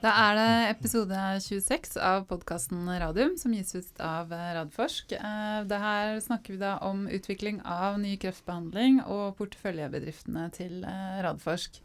[0.00, 5.12] Da er det episode 26 av podkasten Radium, som gis ut av Radforsk.
[5.12, 11.20] Eh, det her snakker vi da om utvikling av ny kreftbehandling og porteføljebedriftene til eh,
[11.26, 11.76] Radforsk.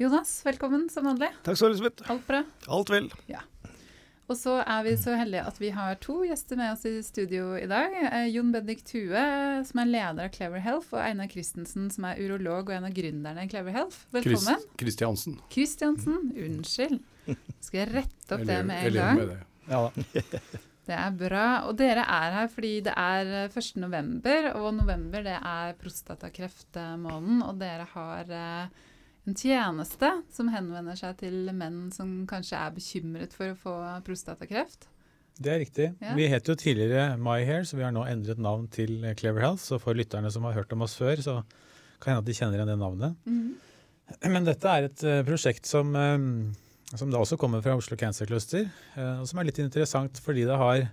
[0.00, 1.28] Jonas, velkommen som vanlig.
[1.44, 1.92] Takk skal du ha.
[2.16, 2.42] Alt bra?
[2.78, 3.12] Alt vel.
[3.28, 3.44] Ja.
[4.24, 7.58] Og så er vi så heldige at vi har to gjester med oss i studio
[7.60, 7.92] i dag.
[8.08, 9.20] Eh, Jon Bendik Thue,
[9.68, 12.96] som er leder av Clever Health, og Einar Christensen, som er urolog og en av
[12.96, 14.06] gründerne i Clever Health.
[14.16, 14.64] Velkommen.
[14.80, 15.42] Kristiansen.
[15.52, 17.02] Kristiansen, unnskyld.
[17.64, 19.20] Skal jeg rette opp det med en gang?
[19.20, 19.42] med det.
[19.70, 19.82] Ja.
[20.84, 21.44] Det er bra.
[21.64, 23.68] Og dere er her fordi det er 1.
[23.80, 28.82] november, og november det er prostatakreftmåneden, og dere har eh,
[29.24, 34.90] en tjeneste som henvender seg til menn som kanskje er bekymret for å få prostatakreft.
[35.40, 35.86] Det er riktig.
[36.04, 36.12] Ja.
[36.14, 39.64] Vi het jo tidligere MyHair, så vi har nå endret navn til Clever Health.
[39.64, 41.40] Så for lytterne som har hørt om oss før, så
[41.98, 43.16] kan hende at de kjenner igjen det navnet.
[44.28, 46.28] Men dette er et eh, prosjekt som, eh,
[46.92, 50.44] som da også kommer fra Oslo Cancer Cluster, eh, og som er litt interessant fordi
[50.48, 50.84] det har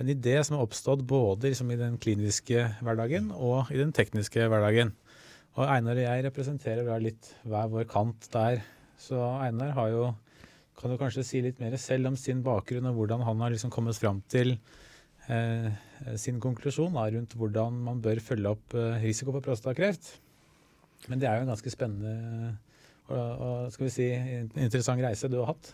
[0.00, 4.46] en idé som har oppstått både liksom i den kliniske hverdagen og i den tekniske
[4.48, 4.94] hverdagen.
[5.58, 8.62] Og Einar og jeg representerer da litt hver vår kant der.
[9.00, 10.04] Så Einar har jo
[10.80, 13.72] kan du kanskje si litt mer selv om sin bakgrunn og hvordan han har liksom
[13.74, 14.54] kommet fram til
[15.28, 15.68] eh,
[16.16, 20.14] sin konklusjon da, rundt hvordan man bør følge opp eh, risiko for prostatakreft.
[21.12, 22.54] Men det er jo en ganske spennende
[23.10, 24.08] og, skal vi si,
[24.54, 25.72] interessant reise du har hatt.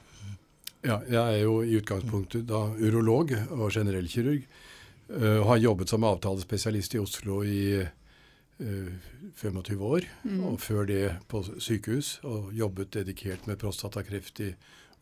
[0.86, 4.44] Ja, jeg er jo i utgangspunktet da urolog og generellkirurg.
[4.46, 4.64] kirurg.
[5.08, 8.92] og har jobbet som avtalespesialist i Oslo i uh,
[9.38, 10.06] 25 år.
[10.50, 12.20] Og før det på sykehus.
[12.24, 14.52] Og jobbet dedikert med prostatakreft i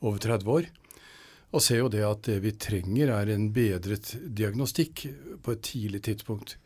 [0.01, 0.69] over 30 år.
[1.55, 5.07] Og ser jo det at det vi trenger er en bedret diagnostikk
[5.43, 6.59] på et tidlig tidspunkt.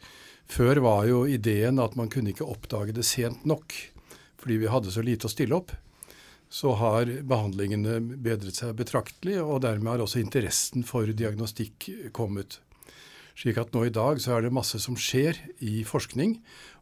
[0.48, 3.74] Før var jo ideen at man kunne ikke oppdage det sent nok.
[4.38, 5.74] Fordi vi hadde så lite å stille opp
[6.48, 12.60] så har behandlingene bedret seg betraktelig, og dermed har også interessen for diagnostikk kommet.
[13.38, 16.38] Slik at nå i dag så er det masse som skjer i forskning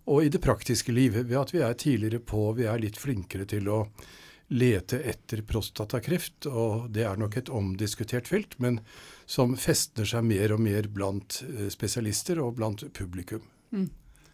[0.07, 3.49] og i det praktiske livet, ved at vi er tidligere på, vi er litt flinkere
[3.51, 3.81] til å
[4.55, 8.79] lete etter prostatakreft, og det er nok et omdiskutert felt, men
[9.27, 13.43] som festner seg mer og mer blant eh, spesialister og blant publikum.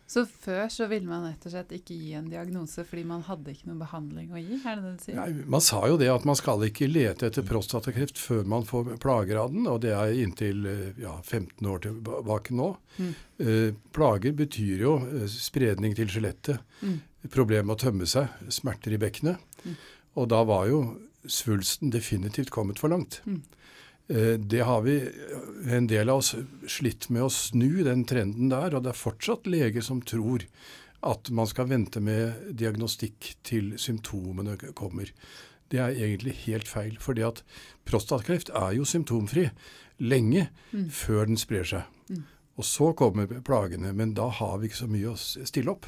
[0.07, 3.53] Så før så ville man rett og slett ikke gi en diagnose fordi man hadde
[3.55, 5.17] ikke noen behandling å gi, er det det du sier?
[5.17, 8.99] Nei, man sa jo det at man skal ikke lete etter prostatakreft før man får
[9.01, 12.69] plager av den, og det er inntil eh, ja, 15 år tilbake nå.
[12.99, 13.15] Mm.
[13.47, 16.99] Eh, plager betyr jo eh, spredning til skjelettet, Mm.
[17.31, 19.39] problem med å tømme seg, smerter i bekkenet.
[19.65, 19.77] Mm.
[20.19, 20.81] Og da var jo
[21.31, 23.21] svulsten definitivt kommet for langt.
[23.25, 23.41] Mm.
[24.09, 24.97] Eh, Det har vi,
[25.71, 26.35] en del av oss,
[26.67, 30.45] slitt med å snu den trenden der, og det er fortsatt leger som tror
[31.03, 35.11] at man skal vente med diagnostikk til symptomene kommer.
[35.71, 37.43] Det er egentlig helt feil, fordi at
[37.89, 39.51] prostatakreft er jo symptomfri
[39.99, 40.91] lenge Mm.
[40.91, 41.83] før den sprer seg.
[42.11, 42.25] Mm.
[42.59, 45.87] Og så kommer plagene, men da har vi ikke så mye å stille opp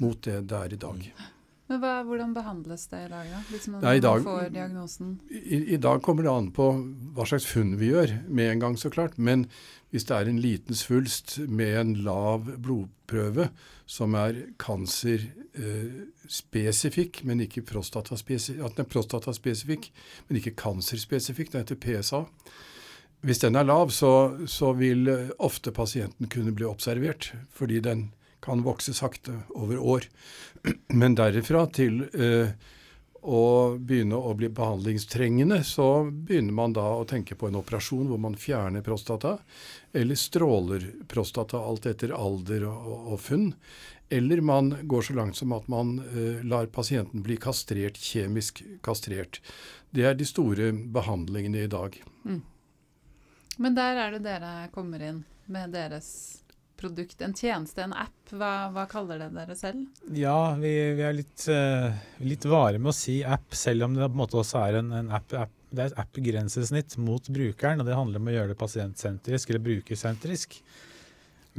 [0.00, 1.12] mot det det er i dag.
[1.70, 3.40] Men hva, hvordan behandles det i dag, da?
[3.52, 5.10] Liksom når dag- man får diagnosen?
[5.30, 6.64] I, I dag kommer det an på
[7.14, 9.14] hva slags funn vi gjør, med en gang så klart.
[9.18, 9.46] Men
[9.94, 13.48] hvis det er en liten svulst med en lav blodprøve
[13.90, 19.84] som er kancerspesifikk, men ikke prostataspesifikk, at den er prostataspesifikk,
[20.28, 22.20] men ikke kancerspesifikk, den heter PSA.
[23.26, 24.10] Hvis den er lav, så,
[24.48, 28.06] så vil eh, ofte pasienten kunne bli observert, fordi den
[28.40, 30.08] kan vokse sakte over år.
[31.00, 32.52] Men derifra til eh,
[33.20, 38.20] å begynne å bli behandlingstrengende, så begynner man da å tenke på en operasjon hvor
[38.20, 39.36] man fjerner prostata,
[39.92, 43.50] eller stråler prostata, alt etter alder og, og, funn.
[44.10, 49.42] Eller man går så langt som at man eh, lar pasienten bli kastrert, kjemisk kastrert.
[49.90, 52.00] Det er de store behandlingene i dag.
[53.60, 56.40] Men der er det dere kommer inn med deres
[56.80, 57.20] produkt.
[57.22, 58.16] En tjeneste, en app.
[58.32, 59.86] Hva, hva kaller det dere selv?
[60.16, 61.92] Ja, vi, vi er litt, uh,
[62.24, 64.92] litt vare med å si app, selv om det på en måte også er en,
[65.02, 65.56] en app, app.
[65.70, 69.62] Det er et app-grensesnitt mot brukeren, og det handler om å gjøre det pasientsentrisk eller
[69.68, 70.56] brukersentrisk.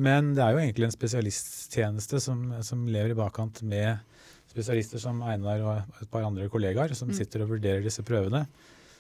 [0.04, 4.04] Men det er jo egentlig en spesialisttjeneste som, som lever i bakkant med
[4.52, 7.16] spesialister som Einar og et par andre kollegaer som Mm.
[7.16, 8.46] sitter og vurderer disse prøvene.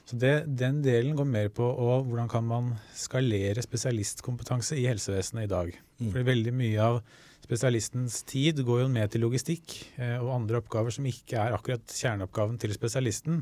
[0.09, 5.45] Så det, Den delen går mer på å, hvordan kan man skalere spesialistkompetanse i helsevesenet
[5.45, 5.73] i dag.
[6.01, 7.01] Fordi veldig mye av
[7.41, 11.95] spesialistens tid går jo med til logistikk eh, og andre oppgaver som ikke er akkurat
[11.97, 13.41] kjerneoppgaven til spesialisten.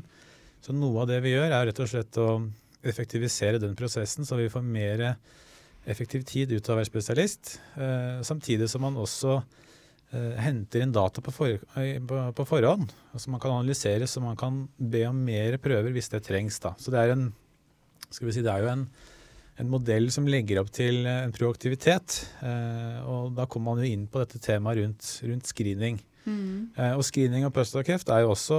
[0.60, 2.30] Så noe av det vi gjør, er rett og slett å
[2.86, 5.04] effektivisere den prosessen, så vi får mer
[5.88, 7.58] effektiv tid ut av å være spesialist.
[7.76, 9.40] Eh, samtidig som man også
[10.10, 12.90] henter inn data på, for, på, på, forhånd.
[13.14, 16.58] Altså man kan analysere, så man kan be om mer prøver hvis det trengs.
[16.62, 16.74] Da.
[16.82, 17.28] Så det er, en,
[18.08, 18.84] skal vi si, det er jo en,
[19.62, 22.20] en modell som legger opp til en proaktivitet.
[22.42, 26.00] Eh, og da kommer man jo inn på dette temaet rundt, rundt screening.
[26.26, 26.70] Mm.
[26.76, 28.58] Eh, og Screening av prostatakreft er jo også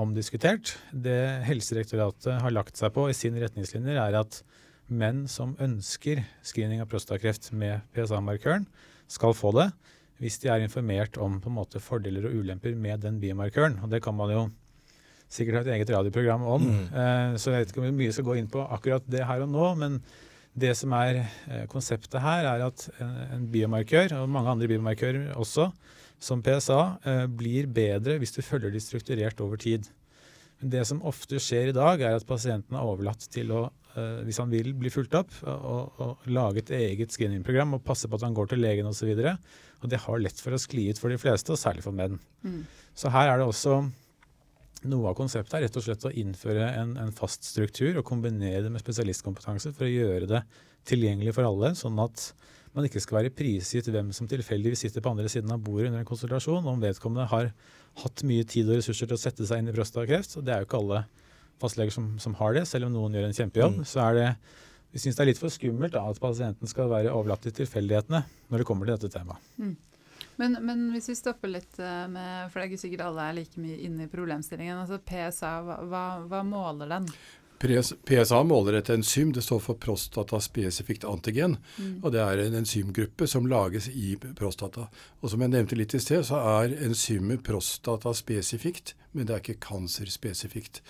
[0.00, 0.76] omdiskutert.
[0.90, 1.18] Det
[1.48, 4.40] Helsedirektoratet har lagt seg på i sine retningslinjer, er at
[4.92, 8.66] menn som ønsker screening av prostatakreft med PSA-markøren,
[9.08, 9.68] skal få det
[10.22, 13.80] hvis de er informert om på en måte fordeler og ulemper med den biomarkøren.
[13.82, 14.44] Og det kan man jo
[15.32, 16.68] sikkert ha et eget radioprogram om.
[16.68, 16.84] Mm.
[16.92, 19.50] Eh, så jeg vet ikke om mye skal gå inn på akkurat det her og
[19.50, 19.66] nå.
[19.80, 19.98] Men
[20.54, 25.34] det som er eh, konseptet her, er at en, en, biomarkør, og mange andre biomarkører
[25.34, 25.70] også,
[26.22, 26.80] som PSA,
[27.10, 29.90] eh, blir bedre hvis du følger de strukturert over tid.
[30.60, 33.64] Men Det som ofte skjer i dag, er at pasienten er overlatt til å
[33.94, 38.18] hvis han vil bli fulgt opp, og, og lage et eget screeningprogram og passe på
[38.18, 39.12] at han går til legen osv.
[39.14, 41.84] Og, så og det har lett for å skli ut for de fleste, og særlig
[41.84, 42.16] for menn.
[42.42, 42.62] Mm.
[42.96, 43.82] Så her er det også
[44.88, 48.64] noe av konseptet er rett og slett å innføre en, en, fast struktur og kombinere
[48.66, 50.42] det med spesialistkompetanse for å gjøre det
[50.88, 52.26] tilgjengelig for alle, sånn at
[52.74, 56.02] man ikke skal være prisgitt hvem som tilfeldigvis sitter på andre siden av bordet under
[56.02, 57.52] en konsultasjon, om vedkommende har
[58.02, 60.34] hatt mye tid og ressurser til å sette seg inn i prostatakreft.
[60.40, 61.04] Og det er jo ikke alle
[61.62, 63.80] fastleger som, som, har det, selv om noen gjør en kjempejobb.
[63.80, 63.88] Mm.
[63.88, 64.28] så er det
[64.94, 68.20] vi syns det er litt for skummelt da, at pasienten skal være overlatt til tilfeldighetene
[68.52, 69.42] når det kommer til dette temaet.
[69.58, 69.74] Mm.
[70.38, 73.36] Men, men, hvis vi stopper litt eh, med For det er ikke sikkert alle er
[73.36, 74.80] like mye inne i problemstillingen.
[74.82, 75.54] altså PSA,
[75.90, 77.08] hva, hva måler den?
[77.64, 79.32] PSA måler et enzym.
[79.32, 81.56] Det står for prostataspesifikt antigen.
[81.78, 82.00] Mm.
[82.02, 84.88] og Det er en enzymgruppe som lages i prostata.
[85.22, 89.62] Og Som jeg nevnte litt i sted, så er enzymet prostataspesifikt, men det er ikke
[89.62, 90.80] kancerspesifikt.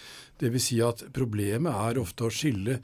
[0.40, 0.68] Dvs.
[0.68, 2.78] Si at problemet er ofte å skille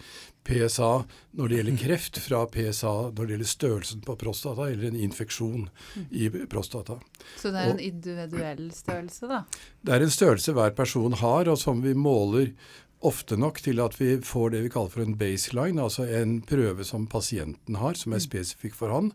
[0.46, 0.90] PSA
[1.37, 5.66] når det gjelder kreft, fra PSA når det gjelder størrelsen på prostata, eller en infeksjon
[6.10, 7.00] i prostata.
[7.40, 9.42] Så det er en individuell størrelse, da?
[9.81, 12.54] Det er en størrelse hver person har, og som vi måler
[13.00, 16.84] ofte nok til at vi får det vi kaller for en baseline, altså en prøve
[16.84, 18.26] som pasienten har, som er mm.
[18.26, 19.10] spesifikk for han.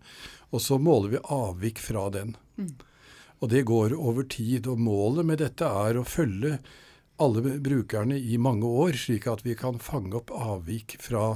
[0.53, 2.33] Og så måler vi avvik fra den.
[2.57, 2.73] Mm.
[3.43, 4.67] Og det går over tid.
[4.71, 6.57] Og målet med dette er å følge
[7.21, 11.35] alle brukerne i mange år, slik at vi kan fange opp avvik fra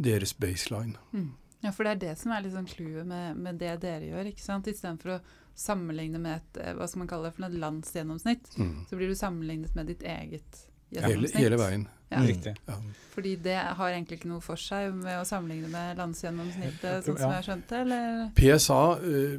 [0.00, 0.98] deres baseline.
[1.12, 1.30] Mm.
[1.60, 4.30] Ja, for det er det som er liksom clouet med, med, det dere gjør.
[4.32, 4.70] ikke sant?
[4.70, 5.20] Istedenfor å
[5.60, 8.76] sammenligne med et hva skal man kalle det, for et landsgjennomsnitt, mm.
[8.88, 11.34] så blir du sammenlignet med ditt eget gjennomsnitt.
[11.36, 11.88] Hele, hele, veien.
[12.10, 12.22] Ja.
[12.22, 12.26] Mm.
[12.26, 12.54] Riktig.
[12.66, 12.78] Ja.
[13.12, 17.36] Fordi det har egentlig ikke noe for seg med å sammenligne med landsgjennomsnittet, sånn som
[17.36, 17.82] jeg skjønte?
[17.84, 18.24] eller?
[18.38, 19.36] PSA uh, eh,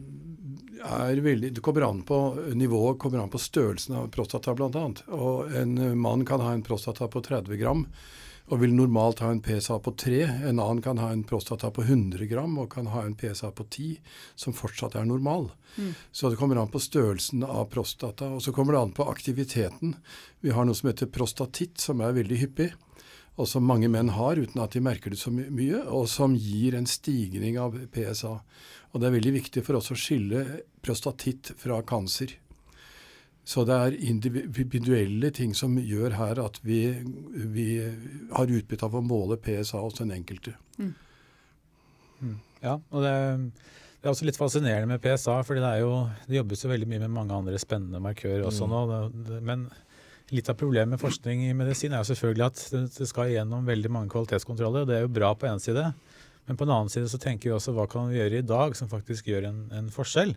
[1.22, 2.18] veldig Det kommer an på
[2.54, 4.88] nivået, kommer an på størrelsen av prostata bl.a.
[5.18, 7.86] Og en mann kan ha en prostata på 30 gram
[8.52, 10.18] og vil normalt ha en PSA på 3.
[10.50, 13.64] En annen kan ha en prostata på 100 gram og kan ha en PSA på
[13.64, 13.94] 10,
[14.36, 15.52] som fortsatt er normal.
[15.78, 15.94] Mm.
[16.12, 18.28] Så det kommer an på størrelsen av prostata.
[18.36, 19.96] Og så kommer det an på aktiviteten.
[20.44, 22.72] Vi har noe som heter prostatitt, som er veldig hyppig.
[23.40, 26.76] Og som mange menn har uten at de merker det så mye, og som gir
[26.78, 28.36] en stigning av PSA.
[28.92, 30.44] Og det er veldig viktig for oss å skille
[30.84, 32.36] prostatitt fra kanser.
[33.44, 36.84] Så det er individuelle ting som gjør her at vi,
[37.56, 37.70] vi
[38.32, 40.54] har utbytte av å måle PSA hos den enkelte.
[40.78, 40.92] Mm.
[42.22, 42.36] Mm.
[42.62, 43.14] Ja, og det,
[43.98, 45.72] det, er også litt fascinerende med PSA, for det,
[46.28, 48.76] det jobbes jo veldig mye med mange andre spennende markører også mm.
[48.76, 49.00] nå.
[49.32, 49.66] Det, men
[50.32, 52.62] litt av problemet med forskning i medisin er jo selvfølgelig at
[52.98, 55.90] det skal gjennom veldig mange kvalitetskontroller, og det er jo bra på én side.
[56.48, 58.76] Men på en annen side så tenker vi også hva kan vi gjøre i dag
[58.78, 60.34] som faktisk gjør en, en forskjell.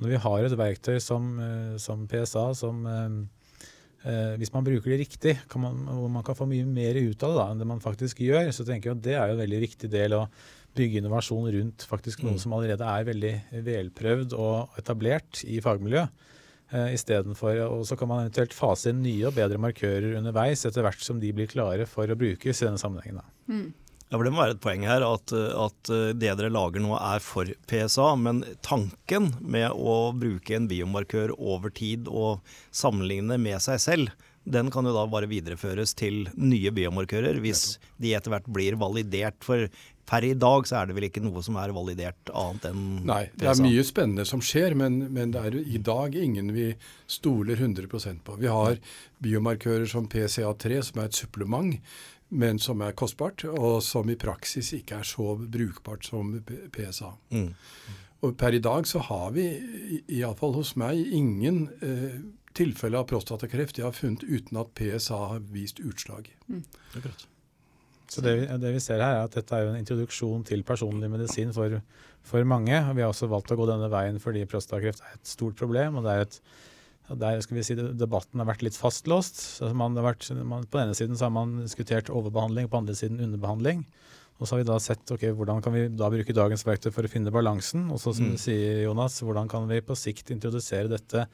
[0.00, 3.66] Når vi har et verktøy som, eh, som PSA, som eh,
[4.08, 7.26] eh, hvis man bruker det riktig, kan man, hvor man kan få mye mer ut
[7.26, 9.36] av det da, enn det man faktisk gjør, så tenker jeg at det er jo
[9.36, 10.24] en veldig viktig del å
[10.76, 12.42] bygge innovasjon rundt faktisk noe mm.
[12.44, 13.34] som allerede er veldig
[13.66, 16.28] velprøvd og etablert i fagmiljøet.
[16.70, 20.86] Uh, Istedenfor, og Så kan man eventuelt fase inn nye og bedre markører underveis etter
[20.86, 23.18] hvert som de blir klare for å brukes i denne sammenhengen.
[23.18, 23.24] Da.
[23.50, 23.68] Mm.
[24.10, 27.22] Ja, for Det må være et poeng her at, at, det dere lager nå er
[27.22, 28.08] for PSA.
[28.18, 32.42] Men tanken med å bruke en biomarkør over tid og
[32.74, 38.16] sammenligne med seg selv, den kan jo da bare videreføres til nye biomarkører hvis de
[38.16, 39.38] etter hvert blir validert.
[39.46, 39.68] For
[40.10, 42.86] per i dag så er det vel ikke noe som er validert annet enn?
[43.06, 46.72] Nei, det er mye spennende som skjer, men, men det er i dag ingen vi
[47.10, 48.38] stoler 100% på.
[48.40, 48.80] Vi har
[49.22, 51.76] biomarkører som PCA3, som er et supplement
[52.30, 56.30] men som er kostbart, og som i praksis ikke er så brukbart som
[56.70, 57.10] PSA.
[57.34, 57.48] Mm.
[58.26, 59.48] Og per i dag så har vi,
[60.20, 62.20] iallfall hos meg, ingen eh,
[62.54, 66.30] tilfeller av prostatakreft jeg har funnet uten at PSA har vist utslag.
[66.46, 66.62] Mm.
[68.10, 70.64] Så det vi, det vi, ser her er at dette er jo en introduksjon til
[70.66, 71.78] personlig medisin for,
[72.26, 72.74] for mange.
[72.74, 76.00] og Vi har også valgt å gå denne veien fordi prostatakreft er et stort problem.
[76.00, 76.42] og det er et
[77.18, 79.40] der skal vi si Debatten har vært litt fastlåst.
[79.58, 82.84] så man har vært, man, På denne siden så har man diskutert overbehandling, på den
[82.84, 83.84] andre siden underbehandling.
[84.38, 87.04] Og så har vi da sett ok, hvordan kan vi da bruke dagens verktøy for
[87.04, 87.88] å finne balansen.
[87.90, 88.36] Og så som mm.
[88.36, 91.26] du sier, Jonas, hvordan kan vi på sikt introdusere dette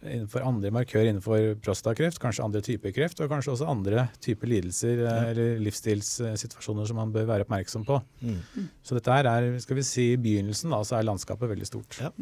[0.00, 5.02] innenfor andre markører innenfor prostakreft, kanskje andre typer kreft, og kanskje også andre typer lidelser
[5.04, 5.14] ja.
[5.28, 8.00] eller livsstilssituasjoner som man bør være oppmerksom på.
[8.24, 8.68] Mm.
[8.86, 12.00] Så dette her er skal vi si, i begynnelsen, da, så er landskapet veldig stort.
[12.00, 12.12] Ja,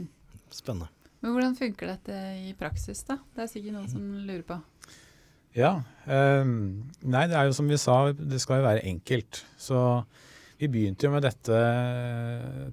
[0.55, 0.89] Spennende.
[1.21, 3.19] Men Hvordan funker dette i praksis, da?
[3.35, 4.59] Det er sikkert noen som lurer på.
[5.57, 5.73] Ja.
[6.07, 9.43] Um, nei, det er jo som vi sa, det skal jo være enkelt.
[9.61, 9.81] Så
[10.59, 11.59] vi begynte jo med dette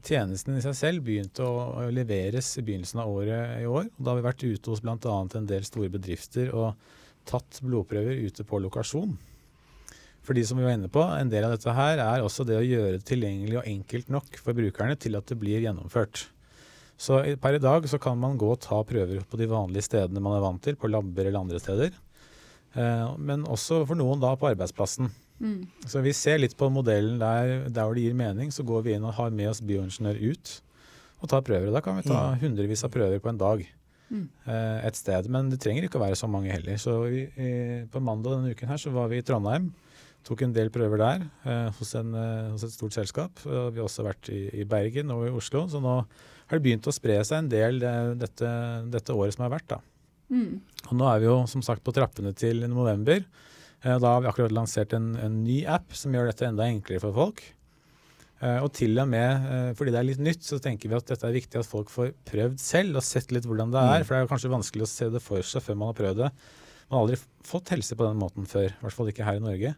[0.05, 3.91] Tjenesten i seg selv begynte å leveres i begynnelsen av året i år.
[3.97, 4.97] Da har vi vært ute hos bl.a.
[4.97, 6.73] en del store bedrifter og
[7.29, 9.13] tatt blodprøver ute på lokasjon.
[10.25, 12.65] Fordi som vi var inne på, En del av dette her er også det å
[12.65, 16.25] gjøre det tilgjengelig og enkelt nok for brukerne til at det blir gjennomført.
[16.97, 20.23] Så per i dag så kan man gå og ta prøver på de vanlige stedene
[20.23, 21.93] man er vant til, på labber eller andre steder.
[22.73, 25.11] Eh, men også for noen da på arbeidsplassen.
[25.39, 25.65] Mm.
[25.89, 28.95] Så vi ser litt på modellen der, der hvor det gir mening, så går vi
[28.95, 30.53] inn og har med oss bioingeniør ut
[31.21, 31.71] og tar prøver.
[31.73, 32.43] Da kan vi ta mm.
[32.43, 34.27] hundrevis av prøver på en dag mm.
[34.45, 35.29] eh, et sted.
[35.31, 36.77] Men det trenger ikke å være så mange heller.
[36.81, 37.25] Så vi,
[37.91, 39.71] på mandag denne uken her så var vi i Trondheim.
[40.25, 43.43] Tok en del prøver der eh, hos, en, eh, hos, et stort selskap.
[43.45, 45.67] Vi har også vært i, i Bergen og i Oslo.
[45.69, 48.53] Så nå har det begynt å spre seg en del det, dette,
[48.93, 49.75] dette, året som har vært.
[49.75, 49.81] da.
[50.33, 50.57] Mm.
[50.89, 53.21] Og nå er vi jo som sagt på trappene til november.
[53.85, 57.03] Eh, da har vi akkurat lansert en, en, ny app som gjør dette enda enklere
[57.03, 57.43] for folk.
[58.41, 61.07] Eh, og til og med eh, fordi det er litt nytt, så tenker vi at
[61.07, 64.01] dette er viktig at folk får prøvd selv og sett litt hvordan det er.
[64.01, 64.07] Mm.
[64.07, 66.31] For det er kanskje vanskelig å se det for seg før man har prøvd det.
[66.85, 69.45] Man har aldri fått helse på den måten før, i hvert fall ikke her i
[69.45, 69.75] Norge.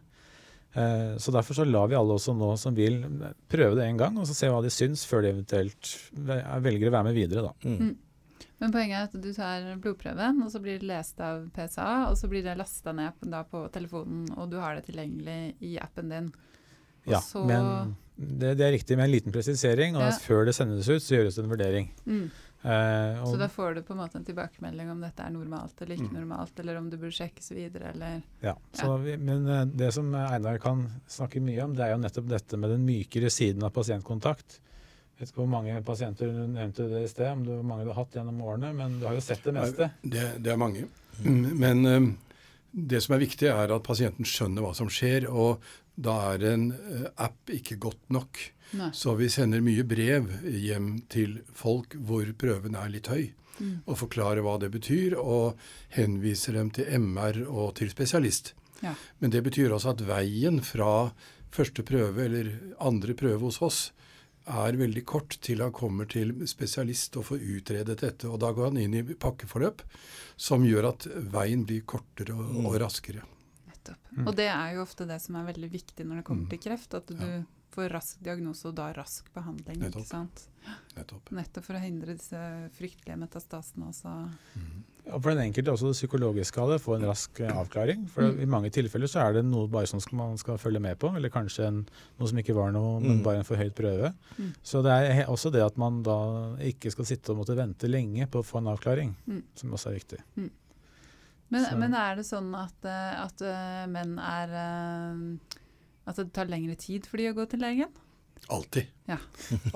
[0.74, 3.00] Eh, så Derfor så lar vi alle også nå som vil,
[3.48, 6.96] prøve det en gang, og så se hva de syns, før de eventuelt velger å
[6.98, 7.48] være med videre.
[7.48, 7.54] da.
[7.68, 7.96] Mm.
[8.58, 12.18] Men poenget er at du tar blodprøven, og så blir det lest av PSA, og
[12.18, 16.12] så blir det lasta ned da, på telefonen, og du har det tilgjengelig i appen
[16.14, 16.28] din.
[17.06, 17.44] Og ja, så...
[17.48, 20.12] men det, det, er riktig med en liten presisering, og ja.
[20.22, 21.90] før det sendes ut, så gjøres det en vurdering.
[22.04, 22.28] Mm.
[22.62, 25.94] Eh, så da får du på en måte en tilbakemelding om dette er normalt eller
[25.94, 26.16] ikke mm.
[26.18, 28.56] normalt, eller om du burde sjekkes videre, eller Ja.
[28.80, 28.96] ja.
[29.04, 32.58] Vi, men eh, det som Einar kan snakke mye om, det er jo nettopp dette
[32.58, 34.58] med den mykere siden av pasientkontakt.
[35.18, 37.88] Jeg vet ikke hvor mange pasienter du nevnte det i sted, om hvor mange du
[37.90, 39.88] har hatt gjennom årene, men du har jo sett det meste?
[40.06, 40.84] Det, det er mange.
[41.26, 42.06] Men um,
[42.70, 45.26] det som er viktig, er at pasienten skjønner hva som skjer.
[45.26, 45.58] Og
[45.98, 48.44] da er en uh, app ikke godt nok.
[48.78, 48.92] Nei.
[48.94, 53.32] Så vi sender mye brev hjem til folk hvor prøven er litt høy.
[53.58, 53.74] Mm.
[53.90, 55.58] Og forklarer hva det betyr, og
[55.98, 58.54] henviser dem til MR og til spesialist.
[58.86, 58.94] Ja.
[59.18, 61.10] Men det betyr også at veien fra
[61.50, 63.88] første prøve eller andre prøve hos oss
[64.48, 68.28] er veldig kort til han kommer til spesialist og får utredet dette.
[68.30, 69.84] Og da går han inn i pakkeforløp
[70.36, 72.66] som gjør at veien blir kortere og, mm.
[72.70, 73.26] og raskere.
[73.68, 74.10] Nettopp.
[74.16, 74.24] Mm.
[74.26, 76.50] Og det er jo ofte det som er veldig viktig når det kommer mm.
[76.54, 76.98] til kreft.
[76.98, 77.38] At du ja
[77.78, 79.78] får rask diagnose og da rask behandling.
[79.82, 80.02] Nettopp.
[80.02, 80.44] ikke sant?
[80.96, 81.32] Nettopp.
[81.36, 82.40] Nettopp for å hindre disse
[82.78, 84.14] fryktelige metastasene også.
[84.58, 84.80] Mm.
[85.08, 88.04] Ja, for den enkelte også det psykologiske av det, få en rask eh, avklaring.
[88.12, 88.42] For mm.
[88.44, 91.32] I mange tilfeller så er det noe bare som man skal følge med på, eller
[91.32, 91.78] kanskje en,
[92.20, 93.22] noe som ikke var noe, men mm.
[93.24, 94.12] bare en forhøyd prøve.
[94.36, 94.50] Mm.
[94.72, 96.18] Så det er også det at man da
[96.68, 99.40] ikke skal sitte og måtte vente lenge på å få en avklaring, mm.
[99.62, 100.20] som også er viktig.
[100.36, 100.50] Mm.
[101.48, 104.50] Men, men, er det sånn at, eh, at uh, menn er
[106.08, 107.90] Altså det tar lengre tid for de å gå til legen?
[108.52, 108.86] Alltid.
[109.08, 109.18] Ja.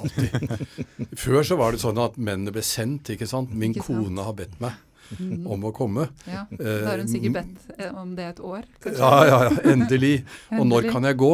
[0.01, 0.62] Alltid.
[1.25, 3.53] Før så var det sånn at mennene ble sendt, ikke sant.
[3.53, 4.01] Min ikke sant?
[4.07, 4.79] kone har bedt meg
[5.19, 5.47] mm.
[5.54, 6.09] om å komme.
[6.28, 8.69] Ja, Da har hun sikkert bedt eh, om det et år?
[8.83, 9.00] Kanskje?
[9.00, 9.57] Ja, ja, ja.
[9.73, 10.12] Endelig.
[10.59, 11.33] Og når kan jeg gå?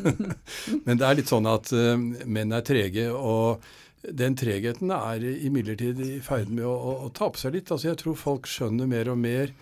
[0.86, 3.08] Men det er litt sånn at uh, menn er trege.
[3.14, 3.64] og
[4.04, 7.70] den tregheten er imidlertid i ferd med å, å, å tape seg litt.
[7.72, 9.54] Altså Jeg tror folk skjønner mer og mer.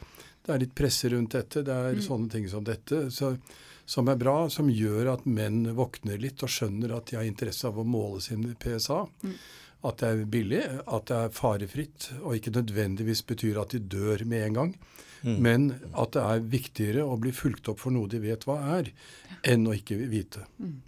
[0.43, 1.63] Det er litt presse rundt dette.
[1.63, 2.03] Det er mm.
[2.03, 3.05] sånne ting som dette.
[3.15, 3.37] Så
[3.85, 7.67] som er bra, som gjør at menn våkner litt og skjønner at de har interesse
[7.69, 9.03] av å måle sin PSA.
[9.25, 9.35] Mm.
[9.83, 14.23] At det er billig, at det er farefritt, og ikke nødvendigvis betyr at de dør
[14.31, 14.77] med en gang.
[15.23, 15.37] Mm.
[15.43, 18.93] Men at det er viktigere å bli fulgt opp for noe de vet hva er,
[19.47, 20.45] enn å ikke vite.
[20.59, 20.81] Mm.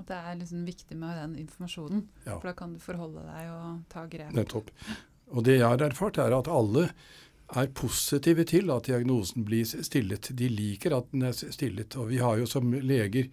[0.00, 2.38] At det er liksom viktig med den informasjonen, ja.
[2.38, 4.32] for da kan du forholde deg og ta grep.
[4.34, 4.72] Nettopp.
[5.34, 6.88] Og det jeg har erfart, er at alle
[7.54, 10.32] er positive til at diagnosen blir stillet.
[10.36, 11.96] De liker at den er stillet.
[12.00, 13.28] Og vi har jo som leger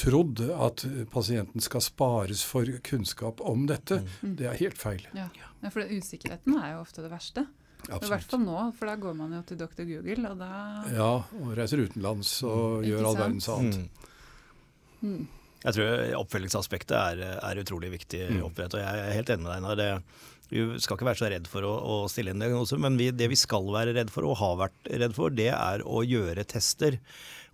[0.00, 4.00] trodd at pasienten skal spares for kunnskap om dette.
[4.20, 4.36] Mm.
[4.38, 5.04] Det er helt feil.
[5.16, 5.28] Ja.
[5.36, 7.46] ja, for usikkerheten er jo ofte det verste.
[7.86, 8.06] Absolutt.
[8.06, 10.50] I hvert fall nå, for da går man jo til doktor Google, og da
[10.92, 13.78] Ja, og reiser utenlands og gjør all verdens annet.
[13.80, 14.08] Mm.
[15.00, 15.22] Mm.
[15.60, 18.42] Jeg tror oppfølgingsaspektet er, er utrolig viktig mm.
[18.48, 19.64] opprett, og jeg er helt enig med deg.
[19.88, 20.28] Einar.
[20.50, 23.28] Vi skal ikke være så redd for å, å stille en diagnose, men vi, det
[23.30, 26.96] vi skal være redd for, og har vært redd for, det er å gjøre tester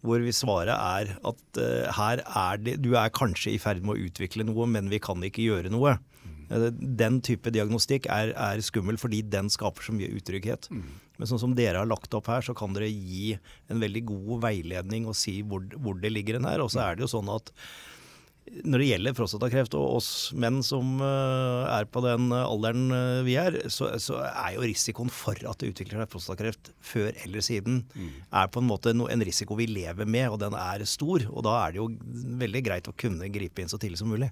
[0.04, 3.96] hvor vi svaret er at uh, her er det Du er kanskje i ferd med
[3.96, 5.96] å utvikle noe, men vi kan ikke gjøre noe.
[6.50, 10.70] Uh, den type diagnostikk er, er, skummel fordi den skaper så mye utrygghet.
[10.70, 10.86] Mm.
[11.16, 13.36] Men sånn som dere har lagt opp her, så kan dere gi
[13.72, 16.64] en veldig god veiledning og si hvor, hvor det ligger en her.
[16.64, 17.52] Og så er det jo sånn at
[18.46, 23.34] når det gjelder prostatakreft og oss menn som uh, er på den alderen uh, vi
[23.40, 27.82] er, så, så, er jo risikoen for at det utvikler seg prostatakreft før eller siden,
[27.92, 28.08] mm.
[28.40, 31.26] er på en måte no, en risiko vi lever med, og den er stor.
[31.32, 31.90] Og da er det jo
[32.44, 34.30] veldig greit å kunne gripe inn så tidlig som mulig.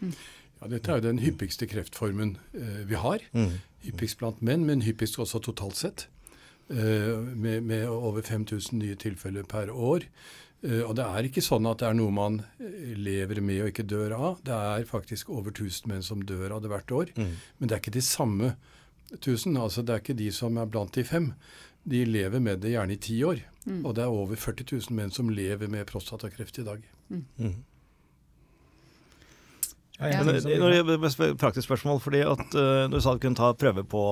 [0.00, 0.14] Mm.
[0.56, 3.24] Ja, Dette er jo den hyppigste kreftformen eh, vi har.
[3.36, 3.58] Mm.
[3.84, 6.08] Hyppigst blant menn, men hyppigst også totalt sett.
[6.66, 10.02] Med, med over 5000 nye tilfeller per år.
[10.64, 13.70] Eh, og det er ikke sånn at det er noe man eh, lever med og
[13.72, 14.40] ikke dør av.
[14.46, 17.12] Det er faktisk over 1000 menn som dør av det hvert år.
[17.18, 17.36] Mm.
[17.58, 18.54] Men det er ikke de samme
[19.18, 19.56] 1000.
[19.60, 21.32] Altså det er ikke de som er blant de fem.
[21.86, 23.44] De lever med det gjerne i ti år.
[23.66, 23.84] Mm.
[23.84, 26.84] Og det er over 40 000 menn som lever med prostatakreft i dag.
[27.08, 27.24] Mm.
[27.38, 27.56] mm.
[29.96, 33.54] Ja, jeg, når det er praktisk spørsmål, fordi at uh, Du sa du kunne ta
[33.56, 34.02] prøve på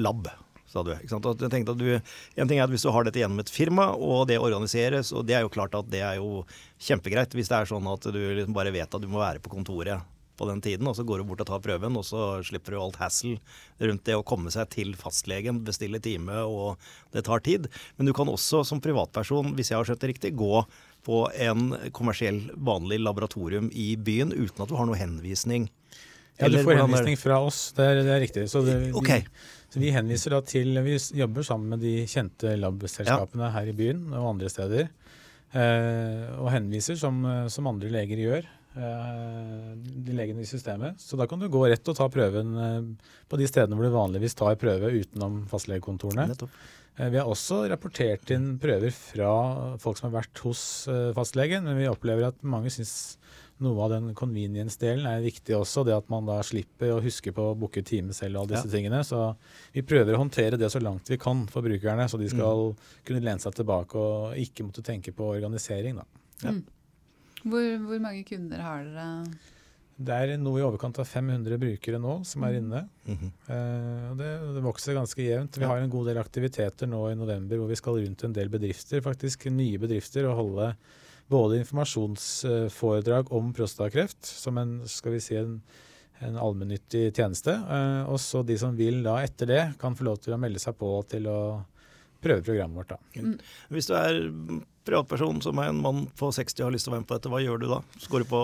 [0.00, 0.30] lab
[0.74, 0.92] sa du.
[0.96, 1.26] Ikke sant?
[1.30, 3.52] Og jeg tenkte at du, en ting er at Hvis du har dette gjennom et
[3.52, 6.42] firma, og det organiseres, og det er jo klart at det er jo
[6.82, 9.52] kjempegreit hvis det er sånn at du liksom bare vet at du må være på
[9.54, 10.02] kontoret
[10.34, 12.80] på den tiden, og så går du bort og tar prøven, og så slipper du
[12.80, 13.36] alt hassle
[13.78, 16.80] rundt det å komme seg til fastlegen, bestille time, og
[17.14, 17.68] det tar tid.
[17.94, 20.64] Men du kan også som privatperson, hvis jeg har skjønt det riktig, gå
[21.06, 25.68] på en kommersiell, vanlig laboratorium i byen uten at du har noe henvisning.
[26.40, 28.48] Ja, du får henvisning fra oss, det er, det er riktig.
[28.50, 29.22] Så det, okay.
[29.70, 33.54] Så vi henviser da til Vi jobber sammen med de kjente lab-selskapene ja.
[33.56, 34.90] her i byen og andre steder.
[35.54, 38.50] Eh, og henviser som, som, andre leger gjør.
[38.74, 40.98] Eh, de legene i systemet.
[40.98, 43.94] Så da kan du gå rett og ta prøven eh, på de stedene hvor du
[43.94, 46.26] vanligvis tar prøve utenom fastlegekontorene.
[46.34, 49.30] Eh, vi har også rapportert inn prøver fra
[49.82, 50.64] folk som har vært hos
[51.14, 53.14] fastlegen, men vi opplever at mange syns
[53.64, 55.84] noe av den convenience-delen er viktig også.
[55.88, 58.70] Det at man da slipper å huske på å booke time selv og alle disse
[58.70, 58.74] ja.
[58.76, 59.00] tingene.
[59.06, 59.22] Så
[59.74, 62.92] vi prøver å håndtere det så langt vi kan for brukerne, så de skal mm.
[63.08, 66.00] kunne lene seg tilbake og ikke måtte tenke på organisering.
[66.00, 66.06] Da.
[66.44, 66.54] Ja.
[66.54, 66.62] Mm.
[67.44, 69.50] Hvor, hvor, mange kunder har dere?
[69.94, 72.58] Det er noe i overkant av 500 brukere nå som er mm.
[72.62, 72.80] inne.
[73.06, 73.30] Mm -hmm.
[73.48, 75.58] uh, det, det, vokser ganske jevnt.
[75.58, 78.48] Vi har en god del aktiviteter nå i november hvor vi skal rundt en del
[78.48, 80.74] bedrifter, faktisk nye bedrifter, og holde
[81.32, 85.58] både informasjonsforedrag om prostatakreft, som en, skal vi si, en,
[86.24, 90.20] en allmennyttig tjeneste, eh, og så de som vil da etter det, kan få lov
[90.24, 91.40] til å melde seg på til å
[92.24, 92.94] prøve programmet vårt.
[92.94, 93.20] da.
[93.20, 93.34] Mm.
[93.74, 94.22] Hvis du er
[94.84, 97.18] privatperson som er en mann på 60 og har lyst til å være med på
[97.18, 97.80] dette, hva gjør du da?
[98.12, 98.40] Går du på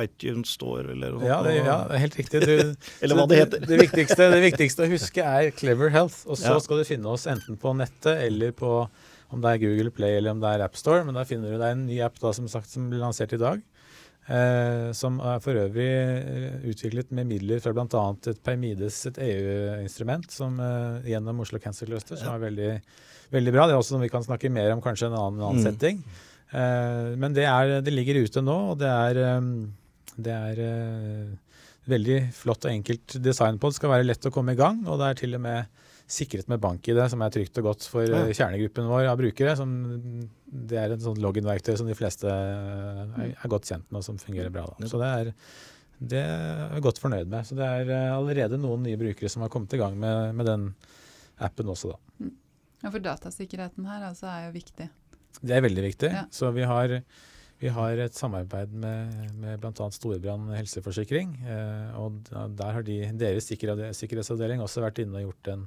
[0.00, 1.24] iTunes Store eller noe?
[1.28, 2.40] Ja, det, ja, er helt riktig.
[2.44, 2.54] Du,
[3.04, 3.64] eller hva det heter.
[3.64, 6.62] Det, det, viktigste, det, viktigste, å huske er Clever Health, og så ja.
[6.64, 8.72] skal du finne oss enten på nettet eller på
[9.32, 11.04] om det er Google Play eller om det er AppStore.
[11.06, 13.40] Men da finner du deg en ny app da, som sagt som blir lansert i
[13.40, 13.62] dag.
[14.24, 18.04] Eh, som er for øvrig eh, utviklet med midler fra bl.a.
[18.30, 22.70] et Permides, et EU-instrument som eh, gjennom Oslo Cancer Cluster, som er veldig,
[23.34, 23.66] veldig, bra.
[23.68, 25.66] Det er også noe vi kan snakke mer om kanskje en annen, en annen mm.
[25.68, 26.00] setting.
[26.54, 31.56] Eh, men det, er, det, ligger ute nå, og det er, eh, det er eh,
[31.90, 33.78] veldig flott og enkelt design på det.
[33.80, 36.60] skal være lett å komme i gang, og det er til og med sikret med
[36.60, 38.24] bank-ID, som er trygt og godt for ja.
[38.28, 39.54] kjernegruppen vår av brukere.
[39.58, 39.72] Som,
[40.44, 44.20] det er et sånt login-verktøy som de fleste er, er, godt kjent med, og som
[44.20, 44.66] fungerer bra.
[44.68, 44.90] Da.
[44.90, 45.32] Så det er,
[46.14, 47.48] det er jeg godt fornøyd med.
[47.48, 50.50] Så det er eh, allerede noen nye brukere som har kommet i gang med, med
[50.50, 50.72] den
[51.42, 52.26] appen også, da.
[52.26, 52.34] Mm.
[52.84, 54.90] Ja, For datasikkerheten her altså er jo viktig.
[55.40, 56.10] Det er veldig viktig.
[56.12, 56.26] Ja.
[56.30, 56.92] Så vi har,
[57.62, 59.88] vi har, et samarbeid med, med bl.a.
[59.94, 61.32] Storbrann helseforsikring.
[61.48, 65.64] Eh, og der har de, deres sikkerhetsavdeling også vært inne og gjort en,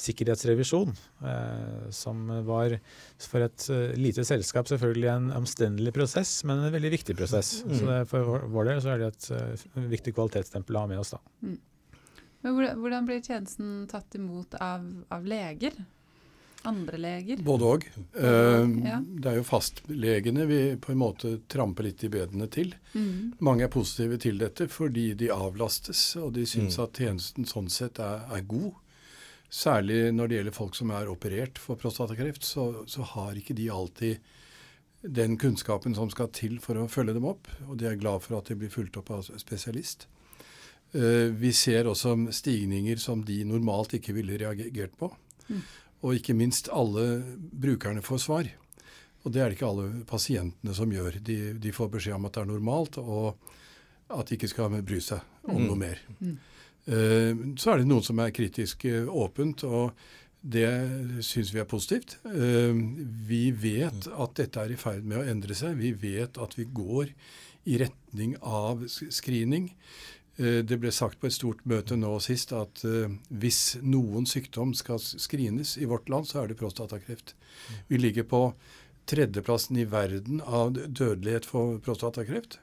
[0.00, 2.76] sikkerhetsrevisjon, eh, som var
[3.20, 7.60] for et uh, lite selskap selvfølgelig en omstendelig prosess, men en veldig viktig prosess.
[7.66, 7.76] Mm.
[7.76, 11.02] Så det, for vår del så er det et uh, viktig kvalitetsstempel å ha med
[11.02, 11.14] oss.
[11.16, 11.22] da.
[11.44, 11.58] Mm.
[12.40, 15.74] Men hvordan, blir tjenesten tatt imot av, av leger?
[16.68, 17.40] Andre leger?
[17.44, 17.84] Både òg.
[18.16, 18.98] Ja.
[19.00, 22.74] Det er jo fastlegene vi på en måte tramper litt i bedene til.
[22.92, 23.36] Mm.
[23.44, 26.84] Mange er positive til dette fordi de avlastes, og de syns mm.
[26.84, 28.76] at tjenesten sånn sett er, er god.
[29.50, 33.66] Særlig når det gjelder folk som er operert for prostatakreft, så, så, har ikke de
[33.74, 34.30] alltid
[35.02, 37.50] den kunnskapen som skal til for å følge dem opp.
[37.66, 40.06] Og de er glad for at de blir fulgt opp av spesialist.
[40.94, 45.10] Uh, vi ser også stigninger som de normalt ikke ville reagert på.
[45.48, 45.62] Mm.
[46.06, 48.50] Og ikke minst alle brukerne får svar.
[49.24, 51.18] Og det er det ikke alle pasientene som gjør.
[51.26, 53.34] De, de får beskjed om at det er normalt, og
[54.10, 55.66] at de ikke skal bry seg om Mm.
[55.66, 56.00] noe mer.
[56.20, 56.38] Mm.
[56.86, 59.92] Eh, så er det noen som er kritisk eh, åpent, og
[60.40, 60.70] det
[61.26, 62.16] syns vi er positivt.
[62.24, 62.72] Eh,
[63.28, 65.76] vi vet at dette er i ferd med å endre seg.
[65.80, 67.12] Vi vet at vi går
[67.68, 69.74] i retning av screening.
[70.40, 72.80] Det ble sagt på et stort møte nå sist at
[73.28, 77.34] hvis noen sykdom skal screenes i vårt land, så er det prostatakreft.
[77.90, 78.40] Vi ligger på
[79.10, 82.56] tredjeplassen i verden av dødelighet for prostatakreft.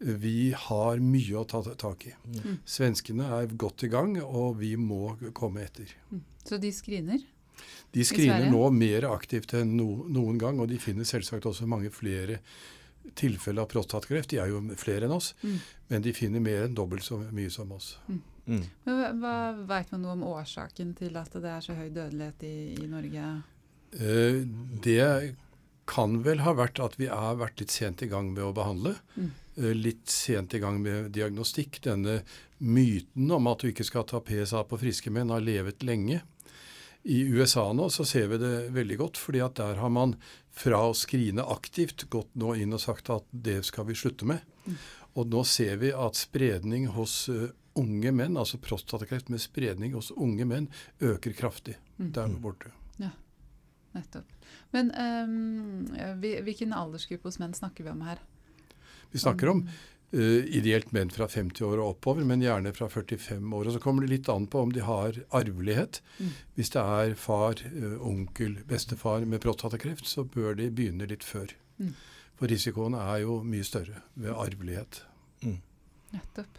[0.00, 2.14] Vi har mye å ta tak i.
[2.40, 2.58] Mm.
[2.64, 5.92] Svenskene er godt i gang, og vi må komme etter.
[6.44, 7.20] Så de screener?
[7.92, 11.90] De screener nå mer aktivt enn no, noen gang, og de finner selvsagt også mange
[11.92, 12.38] flere
[13.18, 14.30] tilfeller av prostatakreft.
[14.32, 15.58] De er jo flere enn oss, Mm.
[15.88, 17.98] men de finner mer enn dobbelt så mye som oss.
[18.08, 18.22] Mm.
[18.46, 22.42] Men hva, hva Veit man noe om årsaken til at det er så høy dødelighet
[22.48, 23.42] i, i Norge?
[23.92, 24.40] Eh,
[24.82, 25.36] det
[25.90, 28.96] kan vel ha vært at vi har vært litt sent i gang med å behandle.
[29.16, 29.30] Mm.
[29.60, 31.82] Eh, litt sent i gang med diagnostikk.
[31.84, 32.20] Denne
[32.58, 36.22] myten om at du ikke skal ta PSA på friske menn, har levet lenge.
[37.02, 40.14] I USA nå så ser vi det veldig godt, fordi at der har man
[40.52, 44.44] fra å skrine aktivt gått nå inn og sagt at det skal vi slutte med.
[44.66, 44.76] Mm.
[45.20, 47.48] Og nå ser vi at spredning hos eh,
[47.80, 50.68] unge menn, altså prostatakreft med spredning hos unge menn,
[51.00, 52.12] øker kraftig Mm.
[52.16, 52.70] der borte.
[52.96, 53.10] Ja,
[53.92, 54.24] Nettopp.
[54.72, 55.88] Men um,
[56.22, 58.22] hvilken aldersgruppe hos menn snakker vi om her?
[59.12, 59.64] Vi snakker om
[60.10, 63.68] Uh, ideelt menn fra 50 år og oppover, men gjerne fra 45 år.
[63.68, 66.00] Og så kommer det litt an på om de har arvelighet.
[66.18, 66.32] Mm.
[66.56, 71.54] Hvis det er far, uh, onkel, bestefar med prostatakreft, så bør de begynne litt før.
[71.78, 71.92] Mm.
[72.40, 75.04] For risikoen er jo mye større ved arvelighet.
[76.10, 76.58] Nettopp.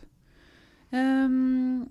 [0.95, 1.89] Um,